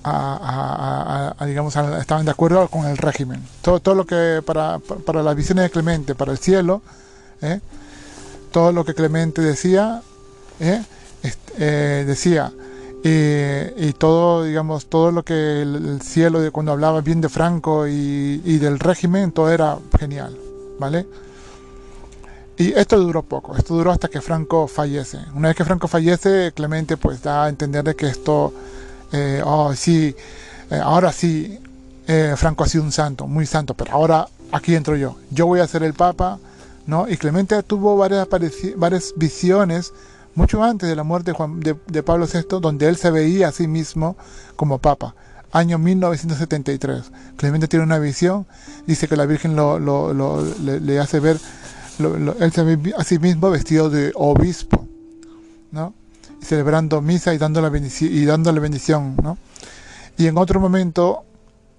a, 0.04 1.36
digamos, 1.46 1.76
estaban 1.76 2.26
de 2.26 2.32
acuerdo 2.32 2.68
con 2.68 2.86
el 2.86 2.98
régimen. 2.98 3.42
Todo, 3.62 3.80
todo 3.80 3.96
lo 3.96 4.06
que 4.06 4.42
para, 4.46 4.80
para 4.80 5.24
las 5.24 5.36
visiones 5.36 5.64
de 5.64 5.70
Clemente, 5.70 6.16
para 6.16 6.32
el 6.32 6.38
cielo, 6.38 6.82
¿eh? 7.42 7.60
todo 8.52 8.72
lo 8.72 8.84
que 8.86 8.94
Clemente 8.94 9.42
decía, 9.42 10.02
¿eh? 10.60 10.84
Eh, 11.58 12.04
decía, 12.08 12.52
y 13.04 13.94
todo, 13.94 14.44
digamos, 14.44 14.86
todo 14.86 15.12
lo 15.12 15.24
que 15.24 15.62
el, 15.62 16.02
cielo, 16.02 16.40
de 16.40 16.52
cuando 16.52 16.72
hablaba 16.72 17.02
bien 17.02 17.22
de 17.22 17.30
Franco 17.30 17.88
y, 17.88 18.58
del 18.60 18.80
régimen, 18.80 19.32
todo 19.32 19.50
era 19.50 19.78
genial, 20.00 20.38
¿vale? 20.80 21.08
Y 22.58 22.74
esto 22.74 23.00
duró 23.00 23.24
poco, 23.24 23.58
esto 23.58 23.74
duró 23.74 23.92
hasta 23.92 24.08
que 24.08 24.22
Franco 24.22 24.68
fallece. 24.68 25.18
Una 25.34 25.48
vez 25.48 25.58
que 25.58 25.66
Franco 25.66 25.88
fallece, 25.88 26.52
Clemente 26.54 26.96
pues 26.96 27.24
da 27.24 27.46
a 27.46 27.50
entender 27.50 27.84
de 27.84 27.96
que 27.96 28.08
esto, 28.08 28.54
oh 29.46 29.74
sí, 29.76 30.16
ahora 30.84 31.12
sí, 31.12 31.60
Franco 32.36 32.64
ha 32.64 32.68
sido 32.68 32.84
un 32.84 32.92
santo, 32.92 33.26
muy 33.26 33.48
santo, 33.48 33.74
pero 33.74 33.94
ahora 33.94 34.28
aquí 34.52 34.76
entro 34.76 34.96
yo. 34.96 35.16
Yo 35.32 35.48
voy 35.48 35.60
a 35.60 35.68
ser 35.68 35.82
el 35.82 35.94
Papa, 35.94 36.38
¿no? 36.86 37.08
Y 37.10 37.18
Clemente 37.18 37.64
tuvo 37.64 37.98
varias, 37.98 38.28
varias 38.76 39.14
visiones 39.16 39.92
mucho 40.36 40.64
antes 40.64 40.90
de 40.90 40.96
la 40.96 41.04
muerte 41.04 41.34
de, 41.88 42.04
Pablo 42.04 42.26
VI, 42.32 42.60
donde 42.62 42.88
él 42.88 42.98
se 42.98 43.12
veía 43.12 43.50
a 43.50 43.52
sí 43.52 43.68
mismo 43.68 44.16
como 44.56 44.80
papa. 44.80 45.16
Año 45.52 45.78
1973. 45.78 47.12
Clemente 47.36 47.68
tiene 47.68 47.84
una 47.84 48.00
visión, 48.00 48.48
dice 48.88 49.08
que 49.08 49.18
la 49.18 49.26
Virgen 49.26 49.56
lo, 49.56 49.80
le, 50.64 51.00
hace 51.00 51.20
ver, 51.20 51.38
él 52.40 52.52
se 52.54 52.64
ve 52.64 52.94
a 52.98 53.04
sí 53.04 53.20
mismo 53.20 53.50
vestido 53.50 53.90
de 53.90 54.12
obispo, 54.16 54.88
¿no? 55.72 55.94
celebrando 56.42 57.02
misa 57.02 57.34
y 57.34 57.38
dando 57.38 57.70
bendición, 57.70 58.12
y 58.14 58.26
dándole 58.26 58.60
bendición, 58.60 59.16
¿no? 59.22 59.38
Y 60.18 60.28
en 60.28 60.38
otro 60.38 60.60
momento 60.60 61.24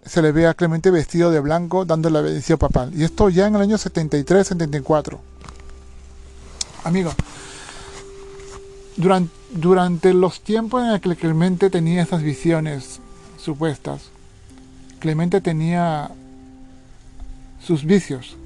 se 0.05 0.23
le 0.23 0.33
ve 0.33 0.47
a 0.47 0.55
Clemente 0.55 0.91
vestido 0.91 1.31
de 1.31 1.41
blanco 1.41 1.85
dando 1.85 2.11
la 2.11 2.21
bendición 2.21 2.59
papal. 2.59 2.93
Y 2.95 3.05
esto 3.05 3.29
ya 3.29 3.47
en 3.47 3.55
el 3.55 3.61
año 3.61 3.77
73-74. 3.77 5.19
Amigos, 6.85 7.15
durante, 8.97 10.15
los 10.15 10.41
tiempos 10.41 10.83
en 10.83 10.91
el 10.91 11.01
que 11.01 11.17
Clemente 11.17 11.71
tenía 11.71 12.03
esas 12.03 12.23
visiones 12.23 13.01
supuestas, 13.39 14.11
Clemente 14.99 15.41
tenía 15.41 16.11
sus 17.65 17.85
vicios. 17.85 18.37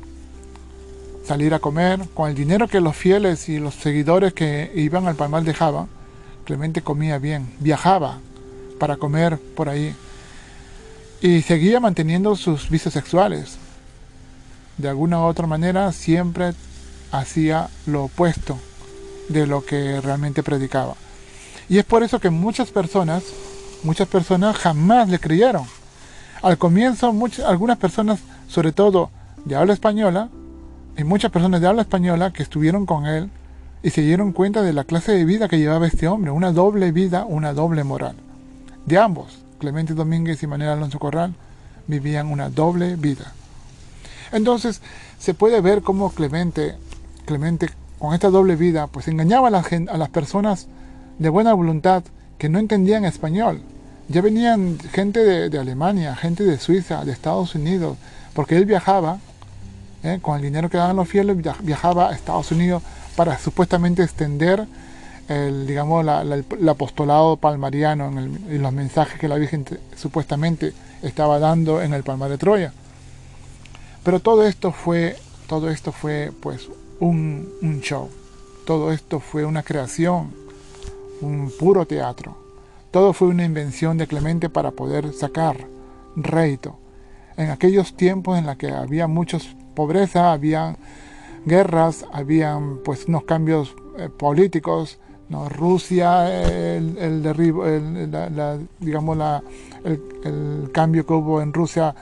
Salir 1.27 1.55
a 1.55 1.59
comer, 1.59 2.01
con 2.15 2.31
el 2.31 2.37
dinero 2.37 2.69
que 2.69 2.81
los 2.81 2.97
fieles 2.97 3.49
y 3.49 3.59
los 3.59 3.75
seguidores 3.75 4.33
que 4.33 4.71
iban 4.75 5.07
al 5.07 5.17
palmar 5.17 5.43
dejaban, 5.43 5.89
Clemente 6.45 6.83
comía 6.83 7.19
bien, 7.19 7.49
viajaba 7.59 8.21
para 8.79 8.97
comer 8.97 9.39
por 9.57 9.69
ahí 9.69 9.95
y 11.21 11.43
seguía 11.43 11.81
manteniendo 11.81 12.37
sus 12.37 12.71
vicios 12.71 12.95
sexuales. 12.95 13.57
De 14.79 14.89
alguna 14.89 15.19
u 15.19 15.25
otra 15.25 15.47
manera 15.47 15.91
siempre 15.93 16.53
hacía 17.11 17.69
lo 17.87 18.05
opuesto 18.05 18.59
de 19.29 19.47
lo 19.47 19.65
que 19.65 20.01
realmente 20.01 20.43
predicaba. 20.43 20.95
Y 21.69 21.79
es 21.79 21.85
por 21.85 22.03
eso 22.03 22.21
que 22.21 22.31
muchas 22.31 22.71
personas, 22.71 23.25
muchas 23.83 24.09
personas 24.09 24.57
jamás 24.57 25.09
le 25.09 25.19
creyeron. 25.19 25.65
Al 26.43 26.59
comienzo, 26.59 27.13
muchas, 27.13 27.45
algunas 27.45 27.79
personas, 27.79 28.21
sobre 28.49 28.73
todo 28.73 29.11
de 29.45 29.57
habla 29.57 29.73
española, 29.73 30.29
y 30.97 31.05
muchas 31.05 31.31
personas 31.31 31.61
de 31.61 31.67
habla 31.67 31.83
española 31.83 32.33
que 32.33 32.43
estuvieron 32.43 32.87
con 32.87 33.07
él 33.07 33.31
y 33.83 33.91
se 33.91 34.01
dieron 34.01 34.33
cuenta 34.33 34.63
de 34.63 34.73
la 34.73 34.85
clase 34.85 35.13
de 35.13 35.25
vida 35.25 35.49
que 35.49 35.59
llevaba 35.59 35.87
este 35.87 36.09
hombre, 36.09 36.31
una 36.31 36.53
doble 36.53 36.91
vida, 36.93 37.25
una 37.27 37.53
doble 37.53 37.85
moral. 37.85 38.17
De 38.87 38.99
ambos, 38.99 39.39
Clemente 39.59 39.95
Domínguez 39.95 40.43
y 40.43 40.47
Manuel 40.47 40.71
Alonso 40.71 40.99
Corral 40.99 41.35
vivían 41.87 42.29
una 42.29 42.49
doble 42.49 42.97
vida. 42.97 43.33
Entonces 44.33 44.81
se 45.19 45.35
puede 45.35 45.61
ver 45.61 45.83
cómo 45.83 46.11
Clemente, 46.11 46.77
Clemente 47.27 47.69
con 47.99 48.15
esta 48.15 48.31
doble 48.31 48.57
vida, 48.57 48.87
pues 48.87 49.09
engañaba 49.09 49.49
a, 49.49 49.51
las 49.51 50.09
personas 50.11 50.67
de 51.19 51.29
buena 51.29 51.55
voluntad 51.55 52.03
que 52.39 52.49
no 52.49 52.59
entendían 52.59 53.05
español, 53.05 53.63
ya 54.09 54.21
venían 54.21 54.79
gente 54.93 55.49
de, 55.49 55.59
Alemania, 55.59 56.15
gente 56.15 56.45
de 56.45 56.59
Suiza, 56.59 57.05
de 57.05 57.13
Estados 57.13 57.55
Unidos, 57.55 57.97
porque 58.35 58.57
él 58.57 58.67
viajaba, 58.67 59.19
¿eh? 60.03 60.19
con 60.23 60.37
el 60.37 60.43
dinero 60.43 60.69
que 60.69 60.77
daban 60.77 60.97
los 60.97 61.09
fieles, 61.09 61.37
viajaba 61.63 62.11
a 62.11 62.15
Estados 62.15 62.53
Unidos 62.53 62.83
para 63.17 63.39
supuestamente 63.39 64.03
extender 64.03 64.67
el, 65.29 65.67
digamos, 65.67 66.07
el 66.07 66.69
apostolado 66.69 67.37
palmariano 67.37 68.09
en, 68.09 68.63
los 68.63 68.73
mensajes 68.73 69.19
que 69.19 69.29
la 69.29 69.37
Virgen 69.37 69.65
supuestamente 69.97 70.73
estaba 71.03 71.39
dando 71.39 71.83
en 71.83 71.95
el 71.95 72.05
Palmar 72.05 72.31
de 72.31 72.39
Troya. 72.39 72.73
Pero 74.05 74.21
todo 74.21 74.47
esto 74.47 74.71
fue, 74.71 75.17
todo 75.49 75.69
esto 75.71 75.91
fue 75.91 76.31
pues 76.41 76.69
un, 77.01 77.49
un 77.63 77.81
show. 77.81 78.09
Todo 78.65 78.93
esto 78.93 79.21
fue 79.21 79.45
una 79.45 79.63
creación, 79.63 80.31
un 81.21 81.53
puro 81.59 81.87
teatro. 81.87 82.37
Todo 82.91 83.13
fue 83.13 83.29
una 83.29 83.45
invención 83.45 83.99
de 83.99 84.07
Clemente 84.07 84.49
para 84.49 84.71
poder 84.71 85.13
sacar 85.13 85.57
rédito. 86.17 86.79
En 87.37 87.51
aquellos 87.51 87.95
tiempos 87.97 88.39
en 88.39 88.47
los 88.47 88.57
que 88.57 88.71
había 88.71 89.07
mucha 89.07 89.39
pobreza, 89.75 90.33
había 90.33 90.77
guerras, 91.45 92.07
habían 92.13 92.79
pues 92.79 93.07
unos 93.07 93.25
cambios 93.25 93.75
eh, 93.99 94.09
políticos, 94.09 94.99
¿no? 95.29 95.49
Rusia, 95.49 96.43
el, 96.77 96.97
el 96.99 97.23
derribo, 97.23 97.67
el, 97.67 98.11
digamos 98.81 99.17
la, 99.17 99.43
el, 99.85 100.71
cambio 100.73 101.07
que 101.07 101.13
hubo 101.13 101.41
en 101.41 101.53
Rusia 101.53 101.95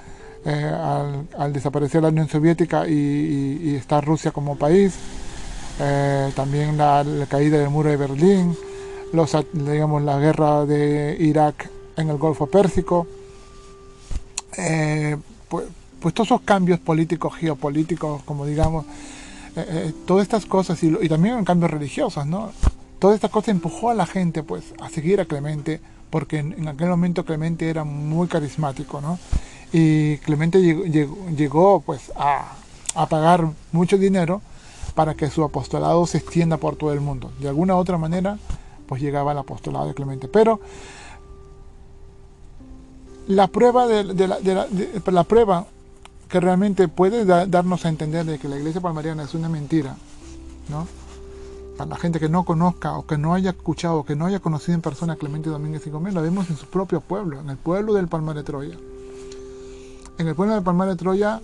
eh, 0.44 1.26
al, 1.38 1.52
desaparecer 1.52 2.02
la 2.02 2.08
Unión 2.08 2.28
Soviética 2.28 2.86
y, 2.88 3.74
estar 3.76 4.04
Rusia 4.04 4.30
como 4.30 4.56
país, 4.56 4.94
eh, 5.80 6.30
también 6.34 6.76
la, 6.76 7.04
caída 7.28 7.58
del 7.58 7.70
muro 7.70 7.90
de 7.90 7.96
Berlín, 7.96 8.56
digamos, 9.52 10.02
la 10.02 10.18
guerra 10.18 10.66
de 10.66 11.16
Irak 11.18 11.70
en 11.96 12.10
el 12.10 12.18
Golfo 12.18 12.46
Pérsico, 12.46 13.06
eh, 14.56 15.16
pues, 15.48 15.66
todos 16.14 16.28
esos 16.28 16.40
cambios 16.42 16.80
políticos, 16.80 17.34
geopolíticos, 17.36 18.22
como 18.24 18.44
digamos, 18.44 18.84
todas 20.04 20.24
estas 20.24 20.46
cosas 20.46 20.82
y, 20.82 20.88
y, 21.00 21.08
también 21.08 21.44
cambios 21.44 21.70
religiosos, 21.70 22.26
¿no? 22.26 22.50
Todas 22.98 23.14
estas 23.14 23.30
cosas 23.30 23.50
empujó 23.50 23.90
a 23.90 23.94
la 23.94 24.04
gente 24.04 24.42
pues 24.42 24.74
a 24.80 24.88
seguir 24.88 25.20
a 25.20 25.26
Clemente 25.26 25.80
porque 26.14 26.38
en, 26.38 26.68
aquel 26.68 26.88
momento 26.90 27.24
Clemente 27.24 27.68
era 27.68 27.82
muy 27.82 28.28
carismático, 28.28 29.00
¿no? 29.00 29.18
Y 29.76 30.18
Clemente 30.18 30.62
llegó, 30.62 31.14
llegó, 31.36 31.80
pues 31.80 32.12
a, 32.14 32.52
a 32.94 33.06
pagar 33.08 33.50
mucho 33.72 33.98
dinero 33.98 34.40
para 34.94 35.16
que 35.16 35.28
su 35.30 35.42
apostolado 35.42 36.06
se 36.06 36.18
extienda 36.18 36.58
por 36.58 36.76
todo 36.76 36.92
el 36.92 37.00
mundo. 37.00 37.32
De 37.40 37.48
alguna 37.48 37.74
u 37.74 37.78
otra 37.78 37.98
manera, 37.98 38.38
pues 38.86 39.02
llegaba 39.02 39.32
el 39.32 39.38
apostolado 39.38 39.88
de 39.88 39.94
Clemente. 39.94 40.28
Pero 40.28 40.60
la 43.26 43.48
prueba 43.48 43.88
de, 43.88 44.28
la, 45.12 45.24
prueba 45.24 45.66
que 46.28 46.38
realmente 46.38 46.86
puede 46.86 47.24
darnos 47.24 47.84
a 47.84 47.88
entender 47.88 48.26
de 48.26 48.38
que 48.38 48.48
la 48.48 48.56
iglesia 48.56 48.80
palmariana 48.80 49.24
es 49.24 49.34
una 49.34 49.48
mentira, 49.48 49.96
¿no? 50.68 50.86
Para 51.76 51.90
la 51.90 51.96
gente 51.96 52.20
que 52.20 52.28
no 52.28 52.44
conozca 52.44 52.96
o 52.96 53.06
que 53.06 53.18
no 53.18 53.34
haya 53.34 53.50
escuchado 53.50 53.96
o 53.96 54.04
que 54.04 54.14
no 54.14 54.26
haya 54.26 54.38
conocido 54.38 54.74
en 54.74 54.82
persona 54.82 55.14
a 55.14 55.16
Clemente 55.16 55.50
Domínguez 55.50 55.84
y 55.88 55.90
Gómez, 55.90 56.14
la 56.14 56.20
vemos 56.20 56.48
en 56.48 56.56
su 56.56 56.66
propio 56.66 57.00
pueblo, 57.00 57.40
en 57.40 57.50
el 57.50 57.56
pueblo 57.56 57.94
del 57.94 58.06
Palmar 58.06 58.36
de 58.36 58.44
Troya. 58.44 58.76
En 60.16 60.28
el 60.28 60.34
pueblo 60.36 60.54
del 60.54 60.62
Palmar 60.62 60.88
de 60.88 60.96
Troya 60.96 61.40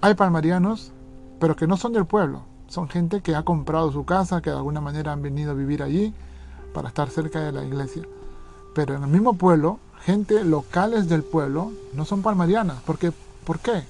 hay 0.00 0.14
palmarianos, 0.14 0.90
pero 1.38 1.54
que 1.54 1.66
no 1.66 1.76
son 1.76 1.92
del 1.92 2.06
pueblo. 2.06 2.42
Son 2.66 2.88
gente 2.88 3.20
que 3.20 3.36
ha 3.36 3.44
comprado 3.44 3.92
su 3.92 4.04
casa, 4.04 4.42
que 4.42 4.50
de 4.50 4.56
alguna 4.56 4.80
manera 4.80 5.12
han 5.12 5.22
venido 5.22 5.52
a 5.52 5.54
vivir 5.54 5.82
allí, 5.82 6.12
para 6.72 6.88
estar 6.88 7.08
cerca 7.08 7.40
de 7.40 7.52
la 7.52 7.64
iglesia. 7.64 8.02
Pero 8.74 8.96
en 8.96 9.04
el 9.04 9.08
mismo 9.08 9.34
pueblo, 9.34 9.78
gente 10.02 10.42
locales 10.44 11.08
del 11.08 11.22
pueblo 11.22 11.70
no 11.92 12.04
son 12.04 12.22
palmarianas. 12.22 12.78
porque 12.84 13.12
¿Por 13.44 13.60
qué? 13.60 13.84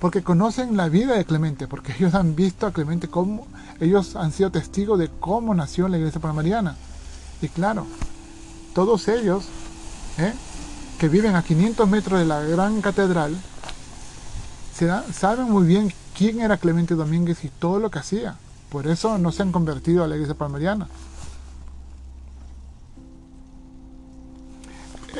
Porque 0.00 0.22
conocen 0.22 0.76
la 0.76 0.88
vida 0.88 1.14
de 1.14 1.24
Clemente, 1.26 1.68
porque 1.68 1.92
ellos 1.98 2.14
han 2.14 2.34
visto 2.36 2.66
a 2.66 2.72
Clemente 2.72 3.08
como 3.08 3.46
ellos 3.80 4.16
han 4.16 4.32
sido 4.32 4.50
testigos 4.50 4.98
de 4.98 5.10
cómo 5.20 5.54
nació 5.54 5.88
la 5.88 5.98
iglesia 5.98 6.20
palmariana. 6.20 6.76
Y 7.42 7.48
claro, 7.48 7.86
todos 8.74 9.08
ellos, 9.08 9.46
¿eh? 10.16 10.32
Que 10.98 11.08
viven 11.08 11.36
a 11.36 11.42
500 11.42 11.88
metros 11.88 12.20
de 12.20 12.26
la 12.26 12.40
gran 12.40 12.80
catedral, 12.80 13.36
se 14.74 14.90
saben 15.12 15.50
muy 15.50 15.66
bien 15.66 15.92
quién 16.16 16.40
era 16.40 16.56
Clemente 16.56 16.94
Domínguez 16.94 17.44
y 17.44 17.48
todo 17.48 17.78
lo 17.78 17.90
que 17.90 17.98
hacía. 17.98 18.36
Por 18.70 18.86
eso 18.86 19.18
no 19.18 19.32
se 19.32 19.42
han 19.42 19.52
convertido 19.52 20.04
a 20.04 20.08
la 20.08 20.16
iglesia 20.16 20.34
palmariana. 20.34 20.88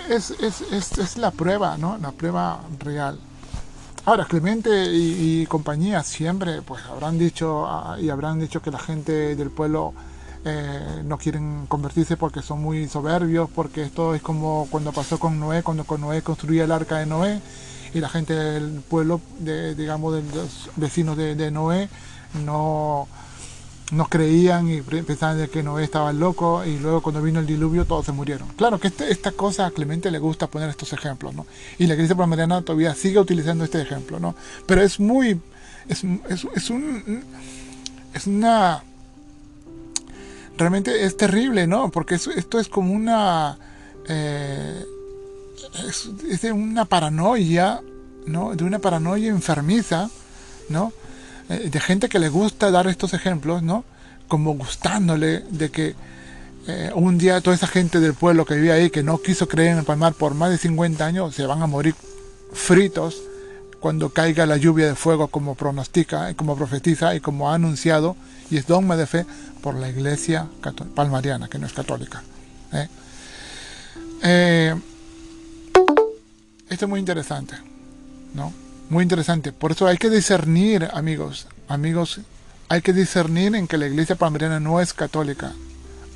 es, 0.09 0.31
es, 0.31 0.99
es, 0.99 1.17
la 1.17 1.31
prueba, 1.31 1.77
¿no? 1.77 1.99
La 1.99 2.13
prueba 2.13 2.61
real. 2.79 3.19
Ahora, 4.05 4.25
Clemente 4.25 4.93
y, 4.93 5.47
compañía 5.47 6.03
siempre 6.03 6.63
pues 6.63 6.85
habrán 6.85 7.19
dicho 7.19 7.67
ah, 7.67 7.97
y 8.01 8.09
habrán 8.09 8.39
dicho 8.39 8.63
que 8.63 8.71
la 8.71 8.79
gente 8.79 9.35
del 9.35 9.51
pueblo 9.51 9.95
eh, 10.47 11.03
no 11.05 11.19
quieren 11.19 11.67
convertirse 11.67 12.17
porque 12.17 12.41
son 12.41 12.63
muy 12.63 12.89
soberbios, 12.89 13.51
porque 13.51 13.83
esto 13.83 14.15
es 14.15 14.23
como 14.23 14.69
cuando 14.71 14.93
pasó 14.93 15.19
con 15.19 15.39
Noé, 15.41 15.63
cuando 15.63 15.85
con 15.85 16.01
Noé 16.01 16.23
construía 16.23 16.65
el 16.65 16.73
arca 16.73 16.99
de 16.99 17.07
Noé 17.07 17.41
y 17.93 18.01
la 18.01 18.09
gente 18.09 18.33
del 18.33 18.81
pueblo, 18.81 19.21
de, 19.41 19.75
digamos, 19.75 20.15
de 20.15 20.23
los 20.23 20.71
vecinos 20.77 21.17
de, 21.17 21.35
de 21.35 21.51
Noé, 21.51 21.89
no 22.45 23.09
no 23.93 24.07
creían 24.09 24.69
y 24.71 24.81
pensaban 24.81 25.47
que 25.49 25.63
Noé 25.63 25.85
estaba 25.85 26.13
loco 26.13 26.65
y 26.65 26.79
luego 26.79 27.03
cuando 27.03 27.23
vino 27.23 27.39
el 27.41 27.47
diluvio 27.47 27.85
todos 27.85 28.07
se 28.07 28.13
murieron. 28.13 28.49
Claro 28.57 28.81
que 28.81 28.89
este, 28.89 29.11
esta 29.11 29.33
cosa 29.33 29.67
a 29.67 29.71
Clemente 29.71 30.11
le 30.11 30.19
gusta 30.19 30.49
poner 30.49 30.69
estos 30.69 30.93
ejemplos, 30.93 31.35
¿no? 31.35 31.47
Y 31.79 31.87
la 31.87 31.95
iglesia 31.95 32.17
palmariana 32.17 32.63
todavía 32.63 32.95
sigue 32.95 33.19
utilizando 33.19 33.65
este 33.65 33.81
ejemplo, 33.81 34.19
¿no? 34.19 34.35
Pero 34.67 34.83
es 34.83 34.99
muy... 34.99 35.41
es, 35.89 36.03
es, 36.29 36.47
es 36.55 36.71
un... 36.71 37.25
es 38.13 38.27
una... 38.27 38.83
realmente 40.57 41.05
es 41.05 41.17
terrible, 41.17 41.67
¿no? 41.67 41.91
Porque 41.91 42.15
esto 42.15 42.59
es 42.59 42.69
como 42.69 42.93
una... 42.93 43.59
Eh, 44.09 44.85
es, 45.89 46.41
de 46.41 46.53
una 46.53 46.85
paranoia, 46.85 47.81
¿no? 48.27 48.55
De 48.55 48.65
una 48.65 48.79
paranoia 48.79 49.29
enfermiza, 49.29 50.11
¿no? 50.69 50.93
Eh, 51.49 51.69
de 51.71 51.81
gente 51.81 52.09
que 52.09 52.19
le 52.19 52.29
gusta 52.29 52.71
dar 52.71 52.87
estos 52.87 53.15
ejemplos, 53.15 53.63
¿no? 53.63 53.85
Como 54.29 54.55
gustándole 54.55 55.41
de 55.51 55.71
que 55.71 55.95
eh, 56.67 56.91
un 56.95 57.19
día 57.19 57.41
toda 57.41 57.55
esa 57.55 57.69
gente 57.69 58.01
del 58.01 58.15
pueblo 58.15 58.45
que 58.45 58.55
vivía 58.55 58.75
ahí, 58.75 58.91
que 58.91 59.03
no 59.03 59.19
quiso 59.19 59.47
creer 59.49 59.73
en 59.73 59.79
el 59.79 59.85
Palmar 59.85 60.15
por 60.15 60.35
más 60.35 60.51
de 60.51 60.59
50 60.59 61.05
años, 61.05 61.35
se 61.35 61.47
van 61.47 61.63
a 61.63 61.67
morir 61.67 61.95
fritos 62.53 63.23
cuando 63.81 64.11
caiga 64.11 64.47
la 64.47 64.57
lluvia 64.57 64.87
de 64.87 64.95
fuego 64.95 65.29
como 65.29 65.55
pronostica, 65.55 66.33
como 66.35 66.57
profetiza 66.57 67.15
y 67.15 67.21
como 67.21 67.51
ha 67.51 67.55
anunciado, 67.55 68.17
y 68.51 68.57
es 68.57 68.67
dogma 68.67 68.97
de 68.97 69.07
fe 69.07 69.27
por 69.63 69.75
la 69.75 69.89
iglesia 69.89 70.49
palmariana, 70.95 71.49
que 71.49 71.59
no 71.59 71.67
es 71.67 71.73
católica. 71.73 72.23
¿eh? 72.73 72.89
esto 76.69 76.85
es 76.85 76.89
muy 76.89 77.01
interesante, 77.01 77.57
¿no? 78.35 78.53
Muy 78.89 79.03
interesante. 79.03 79.53
Por 79.53 79.73
eso 79.73 79.87
hay 79.87 79.99
que 79.99 80.11
discernir, 80.11 80.89
amigos, 80.93 81.49
amigos, 81.69 82.21
hay 82.69 82.83
que 82.83 82.93
discernir 82.93 83.55
en 83.55 83.67
que 83.67 83.79
la 83.79 83.87
iglesia 83.87 84.17
palmariana 84.17 84.61
no 84.61 84.81
es 84.81 84.93
católica. 84.93 85.53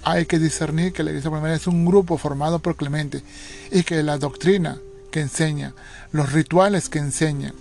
Hay 0.02 0.26
que 0.26 0.38
discernir 0.38 0.92
que 0.92 1.02
la 1.02 1.10
iglesia 1.10 1.30
palmariana 1.30 1.60
es 1.60 1.66
un 1.66 1.84
grupo 1.84 2.16
formado 2.16 2.58
por 2.58 2.76
Clemente 2.76 3.22
y 3.70 3.82
que 3.82 4.02
la 4.02 4.18
doctrina 4.18 4.78
que 5.10 5.20
enseña, 5.20 5.74
los 6.12 6.32
rituales 6.32 6.88
que 6.88 6.98
enseña, 6.98 7.52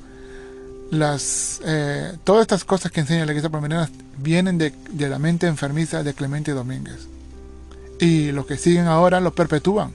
las, 0.91 1.62
eh, 1.65 2.13
todas 2.23 2.41
estas 2.41 2.63
cosas 2.63 2.91
que 2.91 3.01
enseña 3.01 3.25
la 3.25 3.31
iglesia 3.31 3.49
palmariana 3.49 3.89
vienen 4.17 4.57
de, 4.57 4.73
de 4.91 5.09
la 5.09 5.19
mente 5.19 5.47
enfermiza 5.47 6.03
de 6.03 6.13
Clemente 6.13 6.51
Domínguez. 6.51 7.07
Y 7.99 8.31
los 8.31 8.45
que 8.45 8.57
siguen 8.57 8.88
ahora 8.88 9.19
lo 9.19 9.33
perpetúan, 9.33 9.91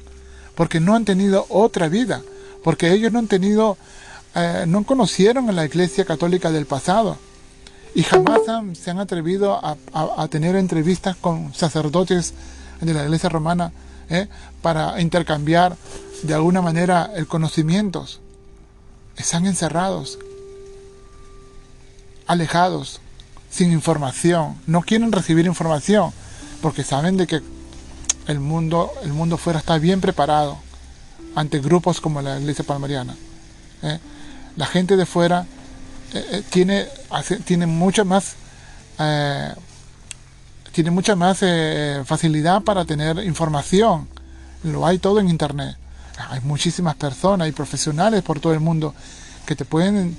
porque 0.55 0.81
no 0.81 0.95
han 0.95 1.05
tenido 1.05 1.47
otra 1.49 1.88
vida, 1.88 2.23
porque 2.62 2.93
ellos 2.93 3.12
no 3.12 3.19
han 3.19 3.29
tenido 3.29 3.77
eh, 4.37 4.64
no 4.67 4.83
conocieron 4.83 5.49
a 5.49 5.53
la 5.53 5.64
Iglesia 5.64 6.05
Católica 6.05 6.51
del 6.51 6.67
pasado 6.67 7.17
y 7.95 8.03
jamás 8.03 8.40
se 8.73 8.90
han 8.90 8.99
atrevido 8.99 9.61
a, 9.62 10.29
tener 10.29 10.57
entrevistas 10.57 11.14
con 11.14 11.55
sacerdotes 11.55 12.35
de 12.81 12.93
la 12.93 13.05
Iglesia 13.05 13.29
Romana 13.29 13.71
eh, 14.11 14.29
para 14.62 15.01
intercambiar 15.01 15.77
de 16.23 16.35
alguna 16.35 16.62
manera 16.62 17.11
el 17.14 17.27
conocimiento. 17.27 18.07
Están 19.17 19.47
encerrados, 19.47 20.19
alejados, 22.27 23.01
sin 23.51 23.73
información. 23.73 24.57
No 24.67 24.83
quieren 24.83 25.12
recibir 25.12 25.47
información 25.47 26.12
porque 26.61 26.83
saben 26.83 27.17
de 27.17 27.27
que 27.27 27.40
el 28.27 28.40
mundo, 28.40 28.90
el 29.03 29.12
mundo 29.12 29.37
fuera 29.37 29.59
está 29.59 29.79
bien 29.79 30.01
preparado 30.01 30.59
ante 31.35 31.61
grupos 31.61 32.01
como 32.01 32.23
la 32.23 32.38
Iglesia 32.38 32.64
Palmariana. 32.64 33.14
¿eh? 33.83 33.99
la 34.57 34.67
gente 34.67 34.97
de 34.97 35.07
fuera 35.07 35.47
eh, 36.12 36.43
tiene, 36.51 36.87
tiene 37.45 37.67
mucha 37.67 38.05
más 38.05 38.37
tiene 40.75 40.91
mucha 40.91 41.15
más 41.15 41.39
facilidad 42.05 42.63
para 42.63 42.85
tener 42.85 43.19
información 43.25 44.09
lo 44.65 44.85
hay 44.87 44.99
todo 44.99 45.21
en 45.21 45.29
internet 45.29 45.77
Hay 46.31 46.41
muchísimas 46.41 46.97
personas 46.97 47.49
y 47.49 47.53
profesionales 47.53 48.23
por 48.23 48.41
todo 48.41 48.53
el 48.53 48.61
mundo 48.61 48.95
que 49.47 49.55
te 49.55 49.65
pueden 49.65 50.17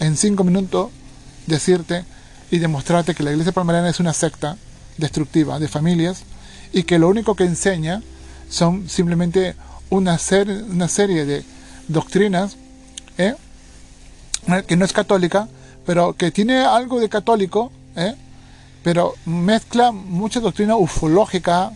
en 0.00 0.16
cinco 0.16 0.44
minutos 0.44 0.90
decirte 1.46 2.04
y 2.50 2.58
demostrarte 2.58 3.14
que 3.14 3.22
la 3.22 3.30
iglesia 3.30 3.52
palmariana 3.52 3.88
es 3.88 4.00
una 4.00 4.12
secta 4.12 4.56
destructiva 4.96 5.58
de 5.58 5.68
familias 5.68 6.22
y 6.72 6.82
que 6.82 6.98
lo 6.98 7.08
único 7.08 7.34
que 7.36 7.44
enseña 7.44 8.02
son 8.48 8.88
simplemente 8.88 9.54
una, 9.88 10.18
una 10.70 10.88
serie 10.88 11.24
de 11.24 11.44
doctrinas 11.88 12.56
¿eh? 13.18 13.34
que 14.66 14.76
no 14.76 14.84
es 14.84 14.92
católica, 14.92 15.48
pero 15.86 16.14
que 16.14 16.30
tiene 16.30 16.58
algo 16.58 16.98
de 16.98 17.08
católico, 17.08 17.70
¿eh? 17.94 18.14
Pero 18.82 19.14
mezcla 19.26 19.92
mucha 19.92 20.40
doctrina 20.40 20.76
ufológica, 20.76 21.72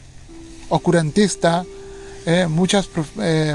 ocurrentista, 0.68 1.64
¿eh? 2.26 2.46
muchas 2.48 2.88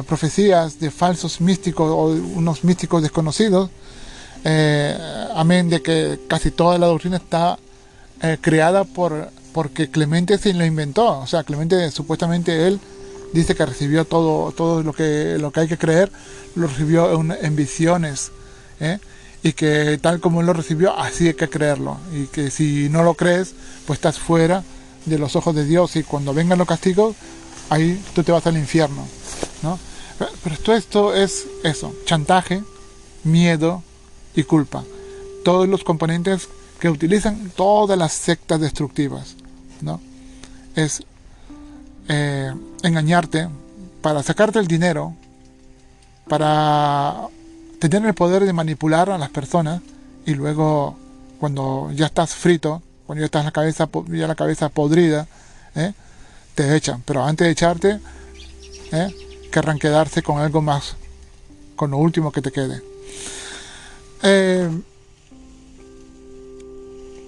profecías 0.07 0.79
de 0.79 0.91
falsos 0.91 1.41
místicos 1.41 1.89
o 1.89 2.05
unos 2.37 2.63
místicos 2.63 3.01
desconocidos, 3.01 3.69
amén 5.35 5.69
de 5.69 5.81
que 5.81 6.19
casi 6.27 6.51
toda 6.51 6.77
la 6.77 6.87
doctrina 6.87 7.17
está 7.17 7.57
creada 8.41 8.83
por 8.83 9.31
porque 9.53 9.89
Clemente 9.89 10.37
se 10.37 10.53
lo 10.53 10.65
inventó, 10.65 11.19
o 11.19 11.27
sea, 11.27 11.43
Clemente 11.43 11.89
supuestamente 11.91 12.67
él 12.67 12.79
dice 13.33 13.55
que 13.55 13.65
recibió 13.65 14.05
todo, 14.05 14.51
todo 14.51 14.83
lo, 14.83 14.93
que, 14.93 15.37
lo 15.39 15.51
que 15.51 15.61
hay 15.61 15.67
que 15.67 15.77
creer, 15.77 16.11
lo 16.55 16.67
recibió 16.67 17.11
en, 17.11 17.55
visiones, 17.55 18.31
¿eh? 18.79 18.99
Y 19.41 19.53
que 19.53 19.97
tal 20.01 20.19
como 20.19 20.41
él 20.41 20.47
lo 20.47 20.53
recibió, 20.53 20.97
así 20.97 21.27
hay 21.27 21.33
que 21.33 21.49
creerlo, 21.49 21.97
y 22.13 22.27
que 22.27 22.51
si 22.51 22.89
no 22.89 23.03
lo 23.03 23.13
crees, 23.13 23.53
pues 23.85 23.97
estás 23.97 24.19
fuera 24.19 24.63
de 25.05 25.17
los 25.17 25.35
ojos 25.35 25.55
de 25.55 25.65
Dios, 25.65 25.95
y 25.95 26.03
cuando 26.03 26.33
vengan 26.33 26.57
los 26.57 26.67
castigos, 26.67 27.15
ahí 27.69 28.01
tú 28.13 28.23
te 28.23 28.31
vas 28.31 28.45
al 28.47 28.57
infierno, 28.57 29.07
¿no? 29.63 29.79
Pero 30.43 30.57
todo 30.57 30.75
esto 30.75 31.15
es 31.15 31.47
eso, 31.63 31.95
chantaje, 32.05 32.61
miedo 33.23 33.83
y 34.35 34.43
culpa. 34.43 34.83
Todos 35.45 35.69
los 35.69 35.83
componentes 35.85 36.49
que 36.79 36.89
utilizan 36.89 37.51
todas 37.55 37.97
las 37.97 38.11
sectas 38.11 38.59
destructivas, 38.59 39.35
¿no? 39.81 40.01
Es 40.75 41.03
eh, 42.09 42.53
engañarte 42.83 43.47
para 44.01 44.23
sacarte 44.23 44.59
el 44.59 44.67
dinero, 44.67 45.13
para 46.27 47.27
tener 47.87 48.09
el 48.09 48.13
poder 48.13 48.45
de 48.45 48.53
manipular 48.53 49.09
a 49.09 49.17
las 49.17 49.29
personas 49.29 49.81
y 50.25 50.33
luego 50.33 50.97
cuando 51.39 51.89
ya 51.93 52.07
estás 52.07 52.35
frito, 52.35 52.81
cuando 53.05 53.21
ya 53.21 53.25
estás 53.25 53.45
la 53.45 53.51
cabeza, 53.51 53.89
ya 54.09 54.27
la 54.27 54.35
cabeza 54.35 54.69
podrida, 54.69 55.27
¿eh? 55.75 55.93
te 56.55 56.75
echan. 56.75 57.01
Pero 57.05 57.23
antes 57.23 57.45
de 57.45 57.51
echarte, 57.51 57.99
¿eh? 58.91 59.15
querrán 59.51 59.79
quedarse 59.79 60.21
con 60.21 60.39
algo 60.39 60.61
más, 60.61 60.95
con 61.75 61.91
lo 61.91 61.97
último 61.97 62.31
que 62.31 62.41
te 62.41 62.51
quede. 62.51 62.83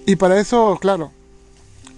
y 0.06 0.16
para 0.18 0.40
eso, 0.40 0.78
claro, 0.82 1.12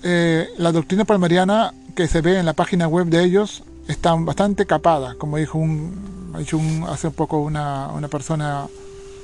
la 0.03 0.71
doctrina 0.71 1.03
palmariana 1.05 1.73
que 1.95 2.07
se 2.07 2.21
ve 2.21 2.37
en 2.37 2.45
la 2.45 2.53
página 2.53 2.87
web 2.87 3.07
de 3.07 3.23
ellos 3.23 3.63
está 3.87 4.13
bastante 4.13 4.65
capada, 4.65 5.15
como 5.15 5.37
dijo 5.37 5.57
un, 5.57 6.22
ha 6.33 6.39
dicho 6.39 6.57
un, 6.57 6.85
hace 6.87 7.11
poco 7.11 7.37
una, 7.39 7.89
una, 7.89 8.07
persona 8.07 8.67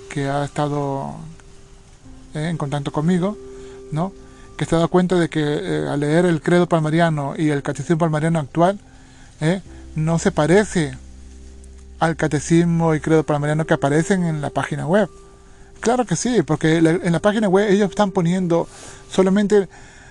que 0.10 0.28
ha 0.28 0.45
estado 0.45 1.15
eh, 2.34 2.50
en 2.50 2.58
contacto 2.58 2.91
conmigo, 2.91 3.38
¿no? 3.91 4.13
que 4.58 4.65
se 4.65 4.76
ha 4.76 4.80
dado 4.80 4.89
cuenta 4.89 5.15
de 5.15 5.30
que 5.30 5.41
eh, 5.41 5.88
al 5.88 6.02
leer 6.02 6.26
el 6.26 6.41
credo 6.41 6.67
palmariano 6.67 7.34
y 7.38 7.50
el 7.50 7.63
catecismo 7.63 7.98
palmariano 7.98 8.39
actual, 8.39 8.80
eh, 9.41 9.62
no 9.95 10.19
se 10.19 10.32
parece 10.32 10.98
al 12.00 12.15
catecismo 12.15 12.93
y 12.93 13.00
credo 13.00 13.24
palmariano 13.24 13.65
que 13.65 13.74
aparecen 13.74 14.24
en 14.26 14.41
la 14.41 14.50
página 14.50 14.86
web. 14.86 15.10
Claro 15.80 16.06
que 16.06 16.15
sí, 16.15 16.41
porque 16.43 16.78
en 16.78 17.12
la 17.12 17.19
página 17.19 17.48
web 17.48 17.69
ellos 17.69 17.89
están 17.89 18.12
poniendo 18.12 18.67
solamente 19.10 19.69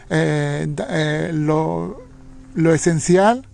lo, 0.09 2.01
lo 2.55 2.75
esencial 2.75 3.47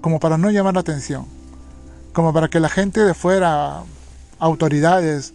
como 0.00 0.20
para 0.20 0.38
no 0.38 0.50
llamar 0.50 0.74
la 0.74 0.80
atención, 0.80 1.26
como 2.18 2.32
para 2.32 2.48
que 2.48 2.58
la 2.58 2.68
gente 2.68 3.04
de 3.04 3.14
fuera, 3.14 3.84
autoridades 4.40 5.34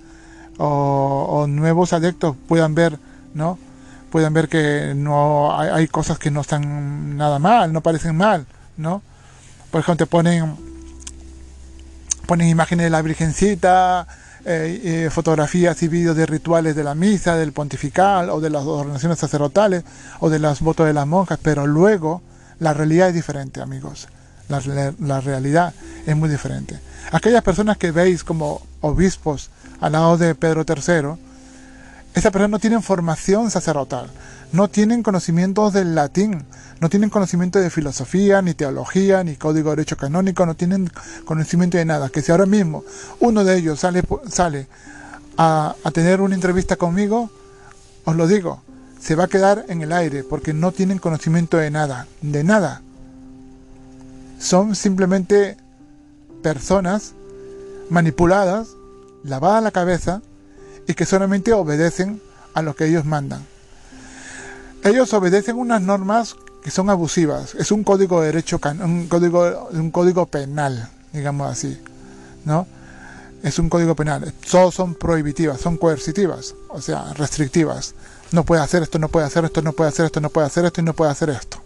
o, 0.57 1.45
nuevos 1.47 1.93
adeptos 1.93 2.35
puedan 2.45 2.75
ver, 2.75 2.99
¿no? 3.33 3.57
Puedan 4.11 4.33
ver 4.33 4.49
que 4.49 4.91
no 4.93 5.57
hay, 5.57 5.87
cosas 5.87 6.19
que 6.19 6.29
no 6.29 6.41
están 6.41 7.15
nada 7.15 7.39
mal, 7.39 7.71
no 7.71 7.79
parecen 7.79 8.17
mal, 8.17 8.45
¿no? 8.75 9.01
Por 9.71 9.79
ejemplo, 9.79 10.05
te 10.05 10.09
ponen, 10.09 10.57
ponen 12.25 12.49
imágenes 12.49 12.87
de 12.87 12.89
la 12.89 13.01
Virgencita, 13.01 14.05
eh, 14.43 15.05
eh, 15.05 15.09
fotografías 15.09 15.81
y 15.83 15.87
vídeos 15.87 16.17
de 16.17 16.25
rituales 16.25 16.75
de 16.75 16.83
la 16.83 16.95
misa, 16.95 17.37
del 17.37 17.53
pontifical 17.53 18.29
o 18.29 18.41
de 18.41 18.49
las 18.49 18.65
ordenaciones 18.65 19.19
sacerdotales 19.19 19.85
o 20.19 20.29
de 20.29 20.39
las 20.39 20.59
votos 20.59 20.85
de 20.85 20.91
las 20.91 21.07
monjas, 21.07 21.39
pero 21.41 21.65
luego 21.65 22.21
la 22.59 22.73
realidad 22.73 23.07
es 23.07 23.13
diferente, 23.13 23.61
amigos. 23.61 24.09
La, 24.49 25.21
realidad 25.21 25.73
es 26.05 26.15
muy 26.15 26.29
diferente. 26.29 26.79
Aquellas 27.11 27.43
personas 27.43 27.77
que 27.77 27.91
veis 27.91 28.23
como 28.23 28.61
obispos 28.81 29.49
al 29.79 29.93
lado 29.93 30.17
de 30.17 30.35
Pedro 30.35 30.65
III, 30.67 31.19
esas 32.13 32.31
personas 32.31 32.51
no 32.51 32.59
tienen 32.59 32.83
formación 32.83 33.49
sacerdotal, 33.49 34.07
no 34.51 34.67
tienen 34.67 35.01
conocimientos 35.01 35.73
del 35.73 35.95
latín, 35.95 36.45
no 36.79 36.89
tienen 36.89 37.09
conocimiento 37.09 37.59
de 37.59 37.69
filosofía, 37.69 38.41
ni 38.41 38.53
teología, 38.53 39.23
ni 39.23 39.35
código 39.35 39.71
de 39.71 39.77
derecho 39.77 39.97
canónico, 39.97 40.45
no 40.45 40.55
tienen 40.55 40.91
conocimiento 41.25 41.77
de 41.77 41.85
nada. 41.85 42.09
Que 42.09 42.21
si 42.21 42.31
ahora 42.31 42.45
mismo 42.45 42.83
uno 43.19 43.43
de 43.43 43.57
ellos 43.57 43.79
sale, 43.79 44.03
sale 44.29 44.67
a, 45.37 45.75
a 45.83 45.91
tener 45.91 46.21
una 46.21 46.35
entrevista 46.35 46.75
conmigo, 46.75 47.31
os 48.05 48.15
lo 48.15 48.27
digo, 48.27 48.61
se 48.99 49.15
va 49.15 49.25
a 49.25 49.27
quedar 49.27 49.65
en 49.67 49.81
el 49.81 49.91
aire 49.91 50.23
porque 50.23 50.53
no 50.53 50.71
tienen 50.71 50.99
conocimiento 50.99 51.57
de 51.57 51.71
nada, 51.71 52.07
de 52.21 52.43
nada. 52.43 52.81
Son 54.43 54.75
simplemente 54.75 55.55
personas 56.41 57.13
manipuladas, 57.89 58.75
lavadas 59.23 59.63
la 59.63 59.71
cabeza 59.71 60.21
y 60.85 60.95
que 60.95 61.05
solamente 61.05 61.53
obedecen 61.53 62.21
a 62.53 62.61
lo 62.61 62.75
que 62.75 62.85
ellos 62.85 63.05
mandan. 63.05 63.45
Ellos 64.83 65.13
obedecen 65.13 65.55
unas 65.57 65.81
normas 65.81 66.35
que 66.61 66.71
son 66.71 66.89
abusivas. 66.89 67.55
Es 67.55 67.71
un 67.71 67.85
código 67.85 68.19
de 68.19 68.27
derecho, 68.27 68.59
un 68.83 69.07
código, 69.07 69.69
un 69.71 69.91
código 69.91 70.25
penal, 70.25 70.89
digamos 71.13 71.49
así, 71.49 71.79
¿no? 72.43 72.67
Es 73.43 73.59
un 73.59 73.69
código 73.69 73.95
penal. 73.95 74.33
Todos 74.51 74.75
son 74.75 74.95
prohibitivas, 74.95 75.61
son 75.61 75.77
coercitivas, 75.77 76.53
o 76.67 76.81
sea, 76.81 77.13
restrictivas 77.13 77.95
no 78.33 78.43
puede 78.43 78.61
hacer 78.61 78.83
esto, 78.83 78.99
no 78.99 79.07
puede 79.07 79.27
hacer 79.27 79.45
esto, 79.45 79.61
no 79.61 79.71
puede 79.71 79.89
hacer 79.89 80.05
esto, 80.05 80.19
no 80.19 80.29
puede 80.29 80.47
hacer 80.47 80.65
esto 80.65 80.81
y 80.81 80.83
no 80.83 80.93
puede 80.93 81.11
hacer 81.11 81.29
esto. 81.29 81.61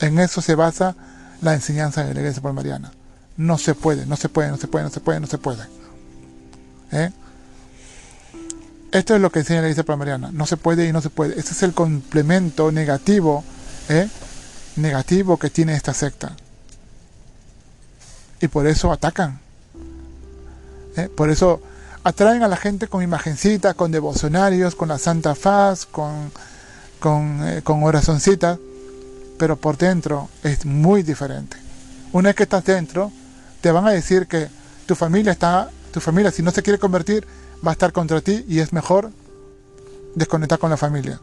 En 0.00 0.18
eso 0.18 0.40
se 0.40 0.56
basa 0.56 0.96
la 1.42 1.54
enseñanza 1.54 2.04
de 2.04 2.14
la 2.14 2.20
iglesia 2.20 2.42
palmariana. 2.42 2.92
No 3.36 3.58
se 3.58 3.74
puede, 3.74 4.06
no 4.06 4.16
se 4.16 4.28
puede, 4.28 4.50
no 4.50 4.56
se 4.56 4.68
puede, 4.68 4.84
no 4.84 4.90
se 4.90 5.00
puede, 5.00 5.20
no 5.20 5.26
se 5.26 5.38
puede. 5.38 5.62
¿Eh? 6.92 7.10
Esto 8.90 9.14
es 9.14 9.20
lo 9.20 9.30
que 9.30 9.40
enseña 9.40 9.60
la 9.60 9.68
iglesia 9.68 9.84
palmariana. 9.84 10.30
No 10.32 10.46
se 10.46 10.56
puede 10.56 10.88
y 10.88 10.92
no 10.92 11.00
se 11.00 11.10
puede. 11.10 11.38
Ese 11.38 11.52
es 11.52 11.62
el 11.62 11.72
complemento 11.72 12.72
negativo, 12.72 13.44
¿eh? 13.88 14.08
negativo 14.76 15.36
que 15.36 15.50
tiene 15.50 15.74
esta 15.74 15.94
secta. 15.94 16.34
Y 18.40 18.48
por 18.48 18.66
eso 18.66 18.90
atacan. 18.90 19.40
¿Eh? 20.96 21.08
Por 21.14 21.30
eso 21.30 21.60
atraen 22.02 22.42
a 22.42 22.48
la 22.48 22.56
gente 22.56 22.88
con 22.88 23.02
imagencitas, 23.02 23.74
con 23.74 23.92
devocionarios, 23.92 24.74
con 24.74 24.88
la 24.88 24.98
Santa 24.98 25.34
Faz, 25.34 25.86
con, 25.86 26.32
con, 26.98 27.60
con 27.62 27.82
orazoncitas, 27.82 28.58
pero 29.38 29.56
por 29.56 29.76
dentro 29.78 30.28
es 30.42 30.66
muy 30.66 31.02
diferente. 31.02 31.56
Una 32.12 32.30
vez 32.30 32.36
que 32.36 32.42
estás 32.44 32.64
dentro, 32.64 33.12
te 33.60 33.70
van 33.70 33.86
a 33.86 33.90
decir 33.90 34.26
que 34.26 34.48
tu 34.86 34.94
familia 34.94 35.32
está, 35.32 35.70
tu 35.92 36.00
familia 36.00 36.30
si 36.30 36.42
no 36.42 36.50
se 36.50 36.62
quiere 36.62 36.78
convertir, 36.78 37.26
va 37.66 37.70
a 37.70 37.72
estar 37.72 37.92
contra 37.92 38.20
ti 38.20 38.44
y 38.48 38.60
es 38.60 38.72
mejor 38.72 39.10
desconectar 40.14 40.58
con 40.58 40.70
la 40.70 40.76
familia. 40.76 41.20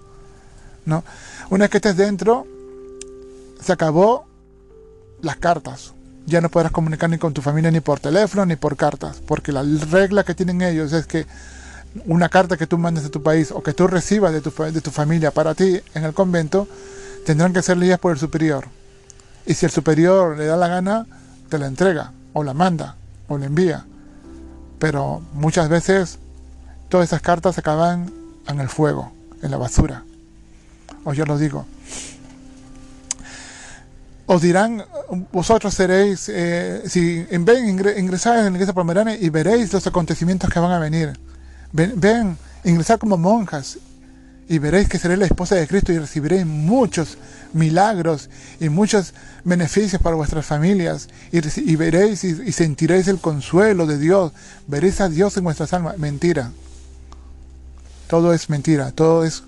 ¿no? 0.85 1.03
Una 1.49 1.65
vez 1.65 1.71
que 1.71 1.77
estés 1.77 1.97
dentro, 1.97 2.45
se 3.61 3.71
acabó 3.71 4.25
las 5.21 5.37
cartas 5.37 5.95
ya 6.25 6.41
no 6.41 6.49
podrás 6.49 6.71
comunicar 6.71 7.09
ni 7.09 7.17
con 7.17 7.33
tu 7.33 7.41
familia 7.41 7.71
ni 7.71 7.81
por 7.81 7.99
teléfono 7.99 8.45
ni 8.45 8.55
por 8.55 8.75
cartas, 8.75 9.21
porque 9.25 9.51
la 9.51 9.63
regla 9.63 10.23
que 10.23 10.33
tienen 10.33 10.61
ellos 10.61 10.91
es 10.93 11.05
que 11.05 11.25
una 12.05 12.29
carta 12.29 12.57
que 12.57 12.67
tú 12.67 12.77
mandes 12.77 13.03
de 13.03 13.09
tu 13.09 13.23
país 13.23 13.51
o 13.51 13.63
que 13.63 13.73
tú 13.73 13.87
recibas 13.87 14.33
de 14.33 14.41
tu, 14.41 14.51
de 14.51 14.81
tu 14.81 14.91
familia 14.91 15.31
para 15.31 15.53
ti 15.53 15.79
en 15.93 16.03
el 16.03 16.13
convento, 16.13 16.67
tendrán 17.25 17.51
que 17.51 17.61
ser 17.61 17.77
leídas 17.77 17.99
por 17.99 18.13
el 18.13 18.19
superior. 18.19 18.65
Y 19.45 19.55
si 19.55 19.65
el 19.65 19.71
superior 19.71 20.37
le 20.37 20.45
da 20.45 20.55
la 20.55 20.67
gana, 20.67 21.05
te 21.49 21.57
la 21.57 21.67
entrega, 21.67 22.13
o 22.33 22.43
la 22.43 22.53
manda, 22.53 22.95
o 23.27 23.37
la 23.37 23.47
envía. 23.47 23.85
Pero 24.79 25.21
muchas 25.33 25.67
veces 25.67 26.19
todas 26.87 27.09
esas 27.09 27.21
cartas 27.21 27.57
acaban 27.57 28.11
en 28.47 28.59
el 28.59 28.69
fuego, 28.69 29.11
en 29.41 29.51
la 29.51 29.57
basura. 29.57 30.03
O 31.03 31.13
yo 31.13 31.25
lo 31.25 31.37
digo. 31.37 31.65
os 34.27 34.41
dirán, 34.41 34.83
vosotros 35.31 35.73
seréis, 35.73 36.29
eh, 36.29 36.83
si 36.87 37.23
ven, 37.23 37.69
ingresar 37.69 38.37
en 38.39 38.45
la 38.45 38.51
iglesia 38.51 38.73
palmerana 38.73 39.15
y 39.15 39.29
veréis 39.29 39.73
los 39.73 39.85
acontecimientos 39.85 40.49
que 40.49 40.59
van 40.59 40.71
a 40.71 40.79
venir. 40.79 41.19
Ven, 41.71 41.93
ven, 41.95 42.37
ingresar 42.63 42.97
como 42.97 43.17
monjas 43.17 43.77
y 44.47 44.59
veréis 44.59 44.87
que 44.87 44.99
seréis 44.99 45.19
la 45.19 45.25
esposa 45.25 45.55
de 45.55 45.67
Cristo 45.67 45.91
y 45.91 45.97
recibiréis 45.97 46.45
muchos 46.45 47.17
milagros 47.53 48.29
y 48.59 48.69
muchos 48.69 49.13
beneficios 49.43 50.01
para 50.01 50.15
vuestras 50.15 50.45
familias 50.45 51.07
y, 51.31 51.75
veréis 51.75 52.23
y, 52.23 52.51
sentiréis 52.51 53.07
el 53.07 53.19
consuelo 53.19 53.87
de 53.87 53.97
Dios, 53.97 54.33
veréis 54.67 55.01
a 55.01 55.09
Dios 55.09 55.35
en 55.37 55.45
vuestras 55.45 55.73
almas. 55.73 55.97
Mentira. 55.97 56.51
Todo 58.07 58.33
es 58.33 58.49
mentira, 58.51 58.91
todo 58.91 59.25
es 59.25 59.43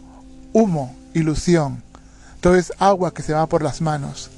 humo, 0.52 0.96
ilusión, 1.14 1.84
todo 2.42 2.56
es 2.56 2.74
agua 2.80 3.14
que 3.14 3.22
se 3.22 3.34
va 3.34 3.46
por 3.46 3.62
las 3.62 3.82
manos. 3.82 4.32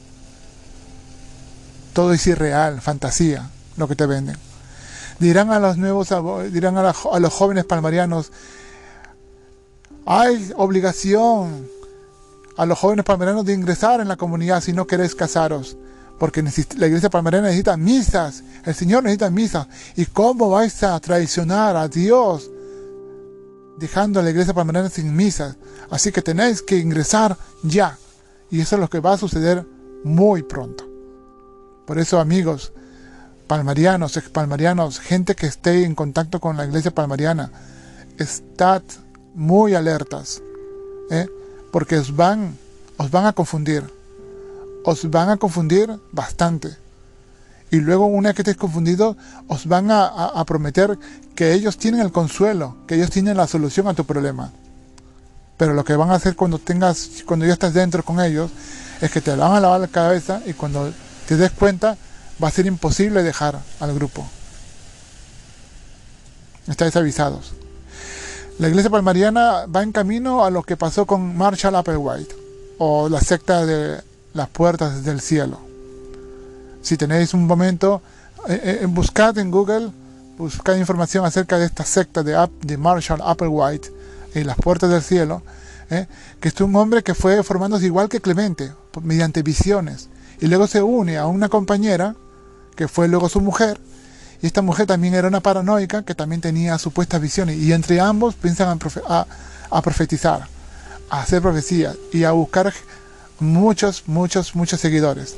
Todo 1.94 2.12
es 2.14 2.28
irreal, 2.28 2.82
fantasía, 2.82 3.50
lo 3.78 3.88
que 3.88 3.96
te 3.96 4.06
venden. 4.06 4.36
Dirán 5.20 5.52
a 5.52 5.60
los 5.60 5.78
nuevos, 5.78 6.10
dirán 6.52 6.78
a, 6.78 6.90
a 6.90 7.20
los 7.20 7.34
jóvenes 7.34 7.64
palmarianos, 7.64 8.32
hay 10.06 10.52
obligación 10.56 11.68
a 12.58 12.66
los 12.66 12.78
jóvenes 12.78 13.06
palmarianos 13.06 13.46
de 13.46 13.54
ingresar 13.54 14.02
en 14.02 14.08
la 14.08 14.18
comunidad 14.18 14.62
si 14.62 14.74
no 14.74 14.86
queréis 14.86 15.16
casaros. 15.16 15.78
Porque 16.18 16.44
la 16.44 16.88
iglesia 16.88 17.10
palmariana 17.10 17.48
necesita 17.48 17.78
misas, 17.78 18.44
el 18.66 18.76
Señor 18.76 19.04
necesita 19.04 19.30
misas. 19.30 19.68
¿Y 19.96 20.06
cómo 20.06 20.50
vais 20.50 20.84
a 20.84 21.00
traicionar 21.00 21.78
a 21.78 21.88
Dios 21.88 22.52
dejando 23.78 24.20
a 24.20 24.24
la 24.24 24.30
iglesia 24.30 24.54
palmariana 24.54 24.90
sin 24.90 25.16
misas? 25.16 25.56
Así 25.90 26.12
que 26.12 26.22
tenéis 26.22 26.62
que 26.62 26.78
ingresar 26.78 27.38
ya. 27.64 27.98
Y 28.52 28.60
eso 28.60 28.76
es 28.76 28.82
lo 28.82 28.90
que 28.90 29.00
va 29.00 29.14
a 29.14 29.18
suceder 29.18 29.66
muy 30.04 30.44
pronto. 30.44 30.86
Por 31.86 31.98
eso, 31.98 32.20
amigos, 32.20 32.74
palmarianos, 33.48 34.18
expalmarianos, 34.18 35.00
gente 35.00 35.34
que 35.36 35.48
esté 35.48 35.86
en 35.86 35.96
contacto 35.96 36.42
con 36.42 36.58
la 36.58 36.66
iglesia 36.66 36.92
palmariana, 36.92 37.52
estad 38.18 38.84
muy 39.40 39.74
alertas, 39.74 40.42
¿eh? 41.10 41.28
porque 41.72 41.98
os 41.98 42.14
van, 42.14 42.58
os 42.98 43.10
van 43.10 43.26
a 43.26 43.32
confundir, 43.32 43.84
os 44.84 45.10
van 45.10 45.30
a 45.30 45.38
confundir 45.38 45.98
bastante. 46.12 46.76
Y 47.72 47.78
luego 47.78 48.06
una 48.06 48.34
que 48.34 48.42
estéis 48.42 48.58
confundido, 48.58 49.16
os 49.48 49.66
van 49.66 49.92
a, 49.92 50.44
prometer 50.46 51.00
que 51.36 51.54
ellos 51.54 51.78
tienen 51.78 52.02
el 52.02 52.12
consuelo, 52.12 52.76
que 52.86 52.96
ellos 52.96 53.12
tienen 53.12 53.38
la 53.38 53.48
solución 53.48 53.88
a 53.88 53.94
tu 53.94 54.04
problema. 54.04 54.52
Pero 55.56 55.74
lo 55.74 55.86
que 55.86 55.96
van 55.96 56.12
a 56.12 56.16
hacer 56.16 56.36
cuando 56.36 56.60
tengas, 56.60 57.24
cuando 57.26 57.46
ya 57.46 57.54
estás 57.54 57.74
dentro 57.74 58.04
con 58.04 58.20
ellos, 58.20 58.52
es 59.00 59.10
que 59.10 59.22
te 59.22 59.34
van 59.34 59.54
a 59.54 59.62
lavar 59.62 59.80
la 59.80 59.88
cabeza 59.88 60.42
y 60.46 60.54
cuando 60.54 60.92
te 61.28 61.38
des 61.38 61.52
cuenta, 61.52 61.96
va 62.44 62.50
a 62.50 62.52
ser 62.52 62.66
imposible 62.66 63.24
dejar 63.24 63.62
al 63.80 63.94
grupo. 63.94 64.28
Estáis 66.68 66.96
avisados. 66.98 67.54
La 68.60 68.68
iglesia 68.68 68.90
palmariana 68.90 69.68
va 69.74 69.84
en 69.84 69.94
camino 69.94 70.44
a 70.44 70.50
lo 70.50 70.64
que 70.64 70.76
pasó 70.76 71.06
con 71.06 71.38
Marshall 71.38 71.78
Applewhite 71.78 72.36
o 72.78 73.08
la 73.08 73.22
secta 73.22 73.66
de 73.66 74.02
las 74.34 74.50
puertas 74.50 75.06
del 75.06 75.22
cielo. 75.22 75.62
Si 76.82 76.98
tenéis 76.98 77.34
un 77.34 77.48
momento, 77.48 78.02
eh, 78.50 78.80
eh, 78.82 78.86
buscad 78.86 79.38
en 79.38 79.50
Google, 79.50 79.92
buscad 80.38 80.76
información 80.76 81.24
acerca 81.24 81.58
de 81.58 81.68
esta 81.68 81.86
secta 81.86 82.22
de, 82.22 82.78
Marshall 82.78 83.22
Applewhite 83.24 83.94
y 84.36 84.44
las 84.44 84.58
puertas 84.58 84.90
del 84.90 85.04
cielo, 85.04 85.42
eh, 85.90 86.08
que 86.42 86.50
es 86.50 86.60
un 86.60 86.76
hombre 86.76 87.02
que 87.02 87.16
fue 87.16 87.42
formándose 87.44 87.86
igual 87.86 88.10
que 88.10 88.20
Clemente, 88.20 88.74
mediante 89.02 89.42
visiones, 89.42 90.10
y 90.42 90.48
luego 90.48 90.68
se 90.68 90.84
une 90.84 91.18
a 91.18 91.28
una 91.28 91.48
compañera, 91.48 92.14
que 92.76 92.90
fue 92.90 93.08
luego 93.08 93.30
su 93.30 93.40
mujer, 93.40 93.80
y 94.42 94.48
esta 94.48 94.62
mujer 94.62 94.88
también 94.88 95.14
era 95.14 95.28
una 95.28 95.42
paranoica 95.42 96.04
que 96.04 96.16
también 96.16 96.42
tenía 96.42 96.78
supuestas 96.78 97.20
visiones. 97.20 97.58
Y 97.58 97.74
entre 97.74 98.00
ambos 98.00 98.36
piensan 98.36 98.80
a, 99.70 99.82
profetizar, 99.82 100.48
a 101.10 101.22
hacer 101.22 101.42
profecías 101.42 101.98
y 102.14 102.24
a 102.24 102.32
buscar 102.32 102.74
muchos, 103.40 104.04
muchos, 104.08 104.56
muchos 104.56 104.80
seguidores. 104.80 105.36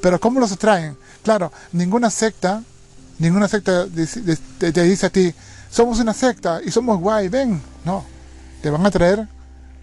Pero 0.00 0.18
¿cómo 0.18 0.40
los 0.40 0.50
atraen? 0.50 0.96
Claro, 1.22 1.52
ninguna 1.70 2.10
secta, 2.10 2.62
ninguna 3.18 3.46
secta 3.46 3.86
te, 3.86 4.82
dice 4.82 5.06
a 5.06 5.10
ti, 5.10 5.32
somos 5.70 6.00
una 6.00 6.12
secta 6.12 6.60
y 6.64 6.72
somos 6.72 6.98
guay, 6.98 7.28
ven. 7.28 7.62
No, 7.84 8.04
te 8.60 8.70
van 8.70 8.84
a 8.84 8.88
atraer 8.88 9.28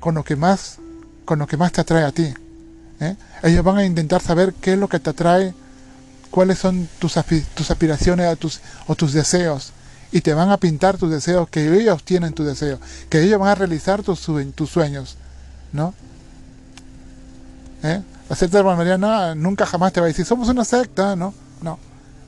con 0.01 0.15
lo 0.15 0.23
que 0.25 0.35
más, 0.35 0.79
con 1.23 1.39
lo 1.39 1.47
que 1.47 1.55
más 1.55 1.71
te 1.71 1.79
atrae 1.79 2.03
a 2.03 2.11
ti. 2.11 2.33
¿eh? 2.99 3.15
Ellos 3.41 3.63
van 3.63 3.77
a 3.77 3.85
intentar 3.85 4.21
saber 4.21 4.53
qué 4.55 4.73
es 4.73 4.79
lo 4.79 4.89
que 4.89 4.99
te 4.99 5.11
atrae 5.11 5.53
cuáles 6.31 6.59
son 6.59 6.87
tus, 6.99 7.15
tus 7.53 7.71
aspiraciones 7.71 8.37
tus, 8.37 8.61
o 8.87 8.95
tus 8.95 9.13
deseos. 9.13 9.71
Y 10.11 10.21
te 10.21 10.33
van 10.33 10.49
a 10.49 10.57
pintar 10.57 10.97
tus 10.97 11.11
deseos, 11.11 11.49
que 11.49 11.79
ellos 11.79 12.03
tienen 12.03 12.33
tus 12.33 12.45
deseos, 12.45 12.79
que 13.09 13.21
ellos 13.21 13.39
van 13.39 13.49
a 13.49 13.55
realizar 13.55 14.01
tus, 14.01 14.19
sueños. 14.19 15.17
¿No? 15.71 15.93
¿Eh? 17.83 18.01
La 18.27 18.35
secta 18.35 18.63
Mariana 18.63 19.35
nunca 19.35 19.65
jamás 19.65 19.93
te 19.93 19.99
va 19.99 20.07
a 20.07 20.07
decir, 20.07 20.25
somos 20.25 20.49
una 20.49 20.65
secta, 20.65 21.15
¿no? 21.15 21.33
No. 21.61 21.77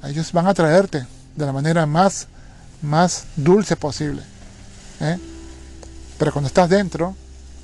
Ellos 0.03 0.31
van 0.31 0.47
a 0.47 0.53
traerte 0.53 1.05
de 1.35 1.45
la 1.45 1.51
manera 1.51 1.85
más, 1.85 2.27
más 2.81 3.25
dulce 3.35 3.75
posible. 3.75 4.21
¿eh? 4.99 5.17
Pero 6.19 6.31
cuando 6.31 6.47
estás 6.47 6.69
dentro, 6.69 7.15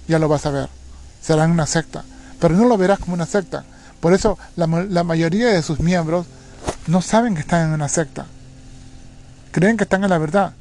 ya 0.08 0.18
lo 0.18 0.28
vas 0.28 0.46
a 0.48 0.52
ver. 0.52 0.70
Serán 1.22 1.52
una 1.52 1.68
secta. 1.68 2.04
Pero 2.40 2.56
no 2.56 2.66
lo 2.66 2.78
verás 2.78 3.00
como 3.00 3.14
una 3.14 3.26
secta 3.26 3.64
por 4.00 4.14
eso 4.14 4.38
la, 4.56 4.68
mayoría 4.68 5.48
de 5.48 5.62
sus 5.62 5.80
miembros 5.80 6.28
no 6.88 7.02
saben 7.02 7.34
que 7.34 7.42
están 7.42 7.68
en 7.68 7.74
una 7.74 7.90
secta. 7.90 8.26
Creen 9.52 9.78
que 9.78 9.84
están 9.84 10.04
en 10.04 10.10
la 10.10 10.18
verdad. 10.18 10.54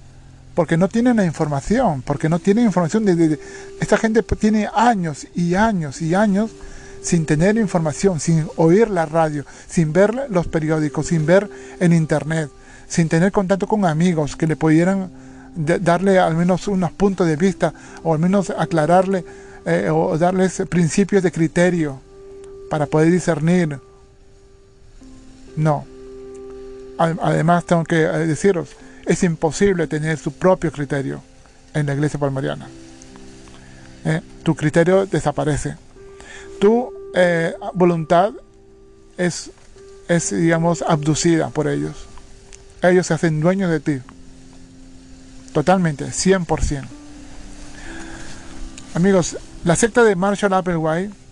Porque 0.55 0.79
no 0.79 0.89
tienen 0.89 1.17
la 1.17 1.25
información. 1.25 2.03
Porque 2.03 2.29
no 2.29 2.39
tienen 2.39 2.65
información. 2.65 3.07
Esta 3.81 3.99
gente 3.99 4.23
tiene 4.23 4.69
años 4.75 5.27
y 5.35 5.55
años 5.55 6.01
y 6.01 6.15
años 6.15 6.51
sin 7.03 7.27
tener 7.27 7.57
información, 7.57 8.19
sin 8.19 8.49
oír 8.57 8.91
la 8.91 9.07
radio, 9.07 9.45
sin 9.69 9.93
ver 9.93 10.27
los 10.29 10.49
periódicos, 10.49 11.09
sin 11.09 11.25
ver 11.25 11.49
en 11.79 11.93
internet, 11.93 12.51
sin 12.89 13.09
tener 13.09 13.31
contacto 13.31 13.69
con 13.69 13.85
amigos 13.85 14.35
que 14.35 14.47
le 14.49 14.57
pudieran 14.57 15.11
darle 15.55 16.19
al 16.19 16.35
menos 16.35 16.69
unos 16.69 16.91
puntos 16.93 17.27
de 17.27 17.37
vista 17.37 17.73
o 18.03 18.13
al 18.15 18.19
menos 18.19 18.51
aclararle 18.51 19.25
eh, 19.65 19.89
o 19.91 20.19
darles 20.19 20.63
principios 20.69 21.23
de 21.23 21.33
criterio 21.33 22.01
para 22.69 22.87
poder 22.87 23.11
discernir. 23.11 23.79
No. 25.57 25.87
Además, 26.99 27.65
tengo 27.65 27.85
que 27.85 28.03
eh, 28.03 28.27
deciros, 28.27 28.71
es 29.05 29.23
imposible 29.23 29.87
tener 29.87 30.19
su 30.19 30.33
propio 30.33 30.73
criterio 30.73 31.23
en 31.75 31.87
la 31.87 31.95
iglesia 31.95 32.19
palmariana. 32.19 32.69
¿Eh? 34.05 34.21
Tu 34.43 34.55
criterio 34.55 35.07
desaparece. 35.07 35.77
Tu 36.61 36.93
eh, 37.15 37.55
voluntad 37.75 38.33
es, 39.19 39.51
es, 40.09 40.31
digamos, 40.31 40.83
abducida 40.83 41.51
por 41.51 41.69
ellos. 41.69 42.07
Ellos 42.83 43.07
se 43.07 43.15
hacen 43.15 43.41
dueños 43.41 43.71
de 43.71 43.81
ti. 43.81 44.01
Totalmente, 45.53 46.07
100%. 46.07 46.87
Amigos, 48.95 49.37
la 49.65 49.77
secta 49.77 50.05
de 50.05 50.17
Marshall 50.17 50.55
Applewhite 50.55 51.26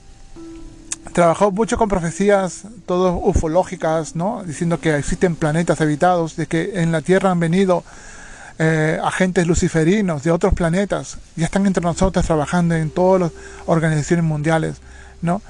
trabajó 1.12 1.51
mucho 1.51 1.77
con 1.77 1.88
profecías, 1.88 2.64
todas 2.87 3.14
ufológicas, 3.23 4.17
¿no? 4.17 4.43
Diciendo 4.45 4.81
que 4.81 4.97
existen 4.97 5.37
planetas 5.37 5.81
habitados, 5.81 6.37
de 6.37 6.47
que 6.47 6.81
en 6.83 6.93
la 6.93 7.03
Tierra 7.03 7.31
han 7.31 7.40
venido 7.40 7.85
eh, 8.59 9.01
agentes 9.03 9.47
luciferinos 9.47 10.23
de 10.23 10.31
otros 10.31 10.55
planetas, 10.55 11.19
ya 11.37 11.47
están 11.47 11.67
entre 11.67 11.83
nosotros 11.83 12.25
trabajando 12.25 12.75
en 12.75 12.90
todas 12.90 13.21
las 13.21 13.33
organizaciones 13.67 14.25
mundiales, 14.25 14.77
¿no? 15.23 15.43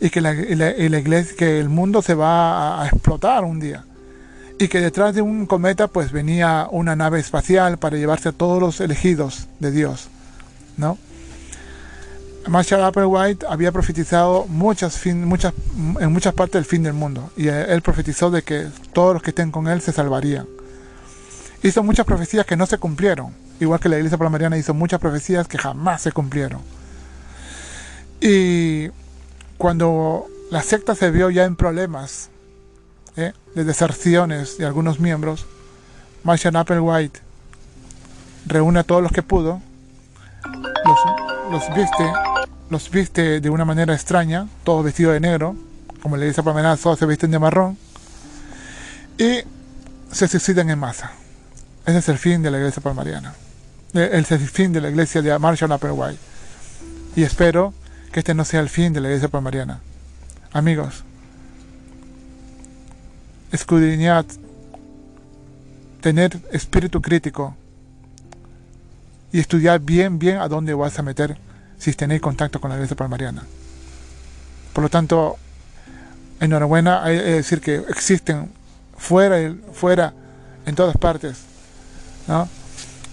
Y 0.00 0.10
que 0.10 0.20
la, 0.20 0.32
iglesia, 0.32 1.36
que 1.36 1.60
el 1.60 1.68
mundo 1.68 2.02
se 2.02 2.14
va 2.14 2.82
a, 2.82 2.86
explotar 2.86 3.44
un 3.44 3.60
día. 3.60 3.84
Y 4.58 4.68
que 4.68 4.80
detrás 4.80 5.14
de 5.14 5.22
un 5.22 5.46
cometa 5.46 5.88
pues 5.88 6.12
venía 6.12 6.68
una 6.70 6.94
nave 6.94 7.18
espacial 7.18 7.78
para 7.78 7.96
llevarse 7.96 8.28
a 8.28 8.32
todos 8.32 8.60
los 8.60 8.80
elegidos 8.80 9.48
de 9.58 9.70
Dios, 9.70 10.08
¿no? 10.76 10.98
Marshall 12.48 12.82
Applewhite 12.82 13.46
había 13.48 13.72
profetizado 13.72 14.46
muchas, 14.48 15.06
muchas, 15.06 15.54
en 16.00 16.12
muchas 16.12 16.34
partes 16.34 16.54
del 16.54 16.64
fin 16.64 16.82
del 16.82 16.92
mundo 16.92 17.30
y 17.36 17.48
él 17.48 17.82
profetizó 17.82 18.30
de 18.30 18.42
que 18.42 18.66
todos 18.92 19.14
los 19.14 19.22
que 19.22 19.30
estén 19.30 19.50
con 19.50 19.68
él 19.68 19.80
se 19.80 19.92
salvarían. 19.92 20.46
Hizo 21.62 21.82
muchas 21.82 22.04
profecías 22.04 22.44
que 22.44 22.56
no 22.56 22.66
se 22.66 22.78
cumplieron, 22.78 23.32
igual 23.60 23.78
que 23.78 23.88
la 23.88 23.96
iglesia 23.96 24.18
palmariana 24.18 24.58
hizo 24.58 24.74
muchas 24.74 25.00
profecías 25.00 25.46
que 25.46 25.58
jamás 25.58 26.02
se 26.02 26.10
cumplieron. 26.12 26.60
Y 28.20 28.88
cuando 29.56 30.26
la 30.50 30.62
secta 30.62 30.94
se 30.94 31.10
vio 31.10 31.30
ya 31.30 31.44
en 31.44 31.54
problemas 31.56 32.30
¿eh? 33.16 33.32
de 33.54 33.64
deserciones 33.64 34.58
de 34.58 34.66
algunos 34.66 34.98
miembros, 34.98 35.46
Marshall 36.24 36.56
Applewhite 36.56 37.20
reúne 38.46 38.80
a 38.80 38.84
todos 38.84 39.02
los 39.02 39.12
que 39.12 39.22
pudo, 39.22 39.60
los 41.52 41.68
viste 41.74 42.12
los 42.70 42.90
viste 42.90 43.40
de 43.42 43.50
una 43.50 43.66
manera 43.66 43.92
extraña, 43.92 44.48
todos 44.64 44.82
vestidos 44.82 45.12
de 45.12 45.20
negro, 45.20 45.54
como 46.00 46.16
la 46.16 46.24
iglesia 46.24 46.42
palmariana, 46.42 46.78
todos 46.78 46.98
se 46.98 47.04
visten 47.04 47.30
de 47.30 47.38
marrón 47.38 47.76
y 49.18 49.40
se 50.10 50.26
suicidan 50.26 50.70
en 50.70 50.78
masa. 50.78 51.12
Ese 51.84 51.98
es 51.98 52.08
el 52.08 52.16
fin 52.16 52.42
de 52.42 52.50
la 52.50 52.56
iglesia 52.56 52.82
palmariana. 52.82 53.34
Eh, 53.92 54.08
el, 54.12 54.24
fin 54.24 54.72
de 54.72 54.80
la 54.80 54.88
iglesia 54.88 55.20
de 55.20 55.38
Marshall 55.38 55.70
Applewhite. 55.70 56.18
Y 57.14 57.24
espero 57.24 57.74
que 58.10 58.20
este 58.20 58.32
no 58.32 58.46
sea 58.46 58.60
el 58.60 58.70
fin 58.70 58.94
de 58.94 59.02
la 59.02 59.08
iglesia 59.08 59.28
palmariana. 59.28 59.80
Amigos, 60.52 61.04
escudriñad, 63.52 64.24
tener 66.00 66.40
espíritu 66.52 67.02
crítico 67.02 67.54
y 69.32 69.40
estudiar 69.40 69.80
bien, 69.80 70.18
bien 70.18 70.38
a 70.38 70.48
dónde 70.48 70.74
vas 70.74 70.98
a 70.98 71.02
meter 71.02 71.36
si 71.78 71.92
tenéis 71.94 72.20
contacto 72.20 72.60
con 72.60 72.70
la 72.70 72.76
iglesia 72.76 72.96
palmariana. 72.96 73.42
Por 74.72 74.84
lo 74.84 74.90
tanto, 74.90 75.36
enhorabuena, 76.40 77.02
que 77.04 77.12
decir 77.12 77.60
que 77.60 77.76
existen 77.88 78.50
fuera, 78.96 79.54
fuera 79.72 80.12
en 80.66 80.74
todas 80.74 80.96
partes, 80.96 81.38
¿no? 82.28 82.48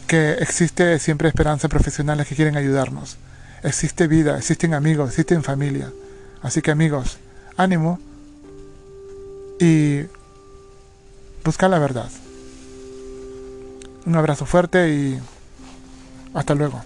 que 0.07 0.33
existe 0.33 0.97
siempre 0.99 1.29
esperanza 1.29 1.69
profesionales 1.69 2.27
que 2.27 2.35
quieren 2.35 2.57
ayudarnos. 2.57 3.17
Existe 3.63 4.07
vida, 4.07 4.37
existen 4.37 4.73
amigos, 4.73 5.09
existen 5.09 5.43
familia. 5.43 5.91
Así 6.41 6.61
que 6.61 6.71
amigos, 6.71 7.17
ánimo 7.57 7.99
y 9.59 10.01
busca 11.43 11.67
la 11.67 11.77
verdad. 11.79 12.09
Un 14.05 14.15
abrazo 14.15 14.45
fuerte 14.45 14.89
y 14.89 15.19
hasta 16.33 16.55
luego. 16.55 16.81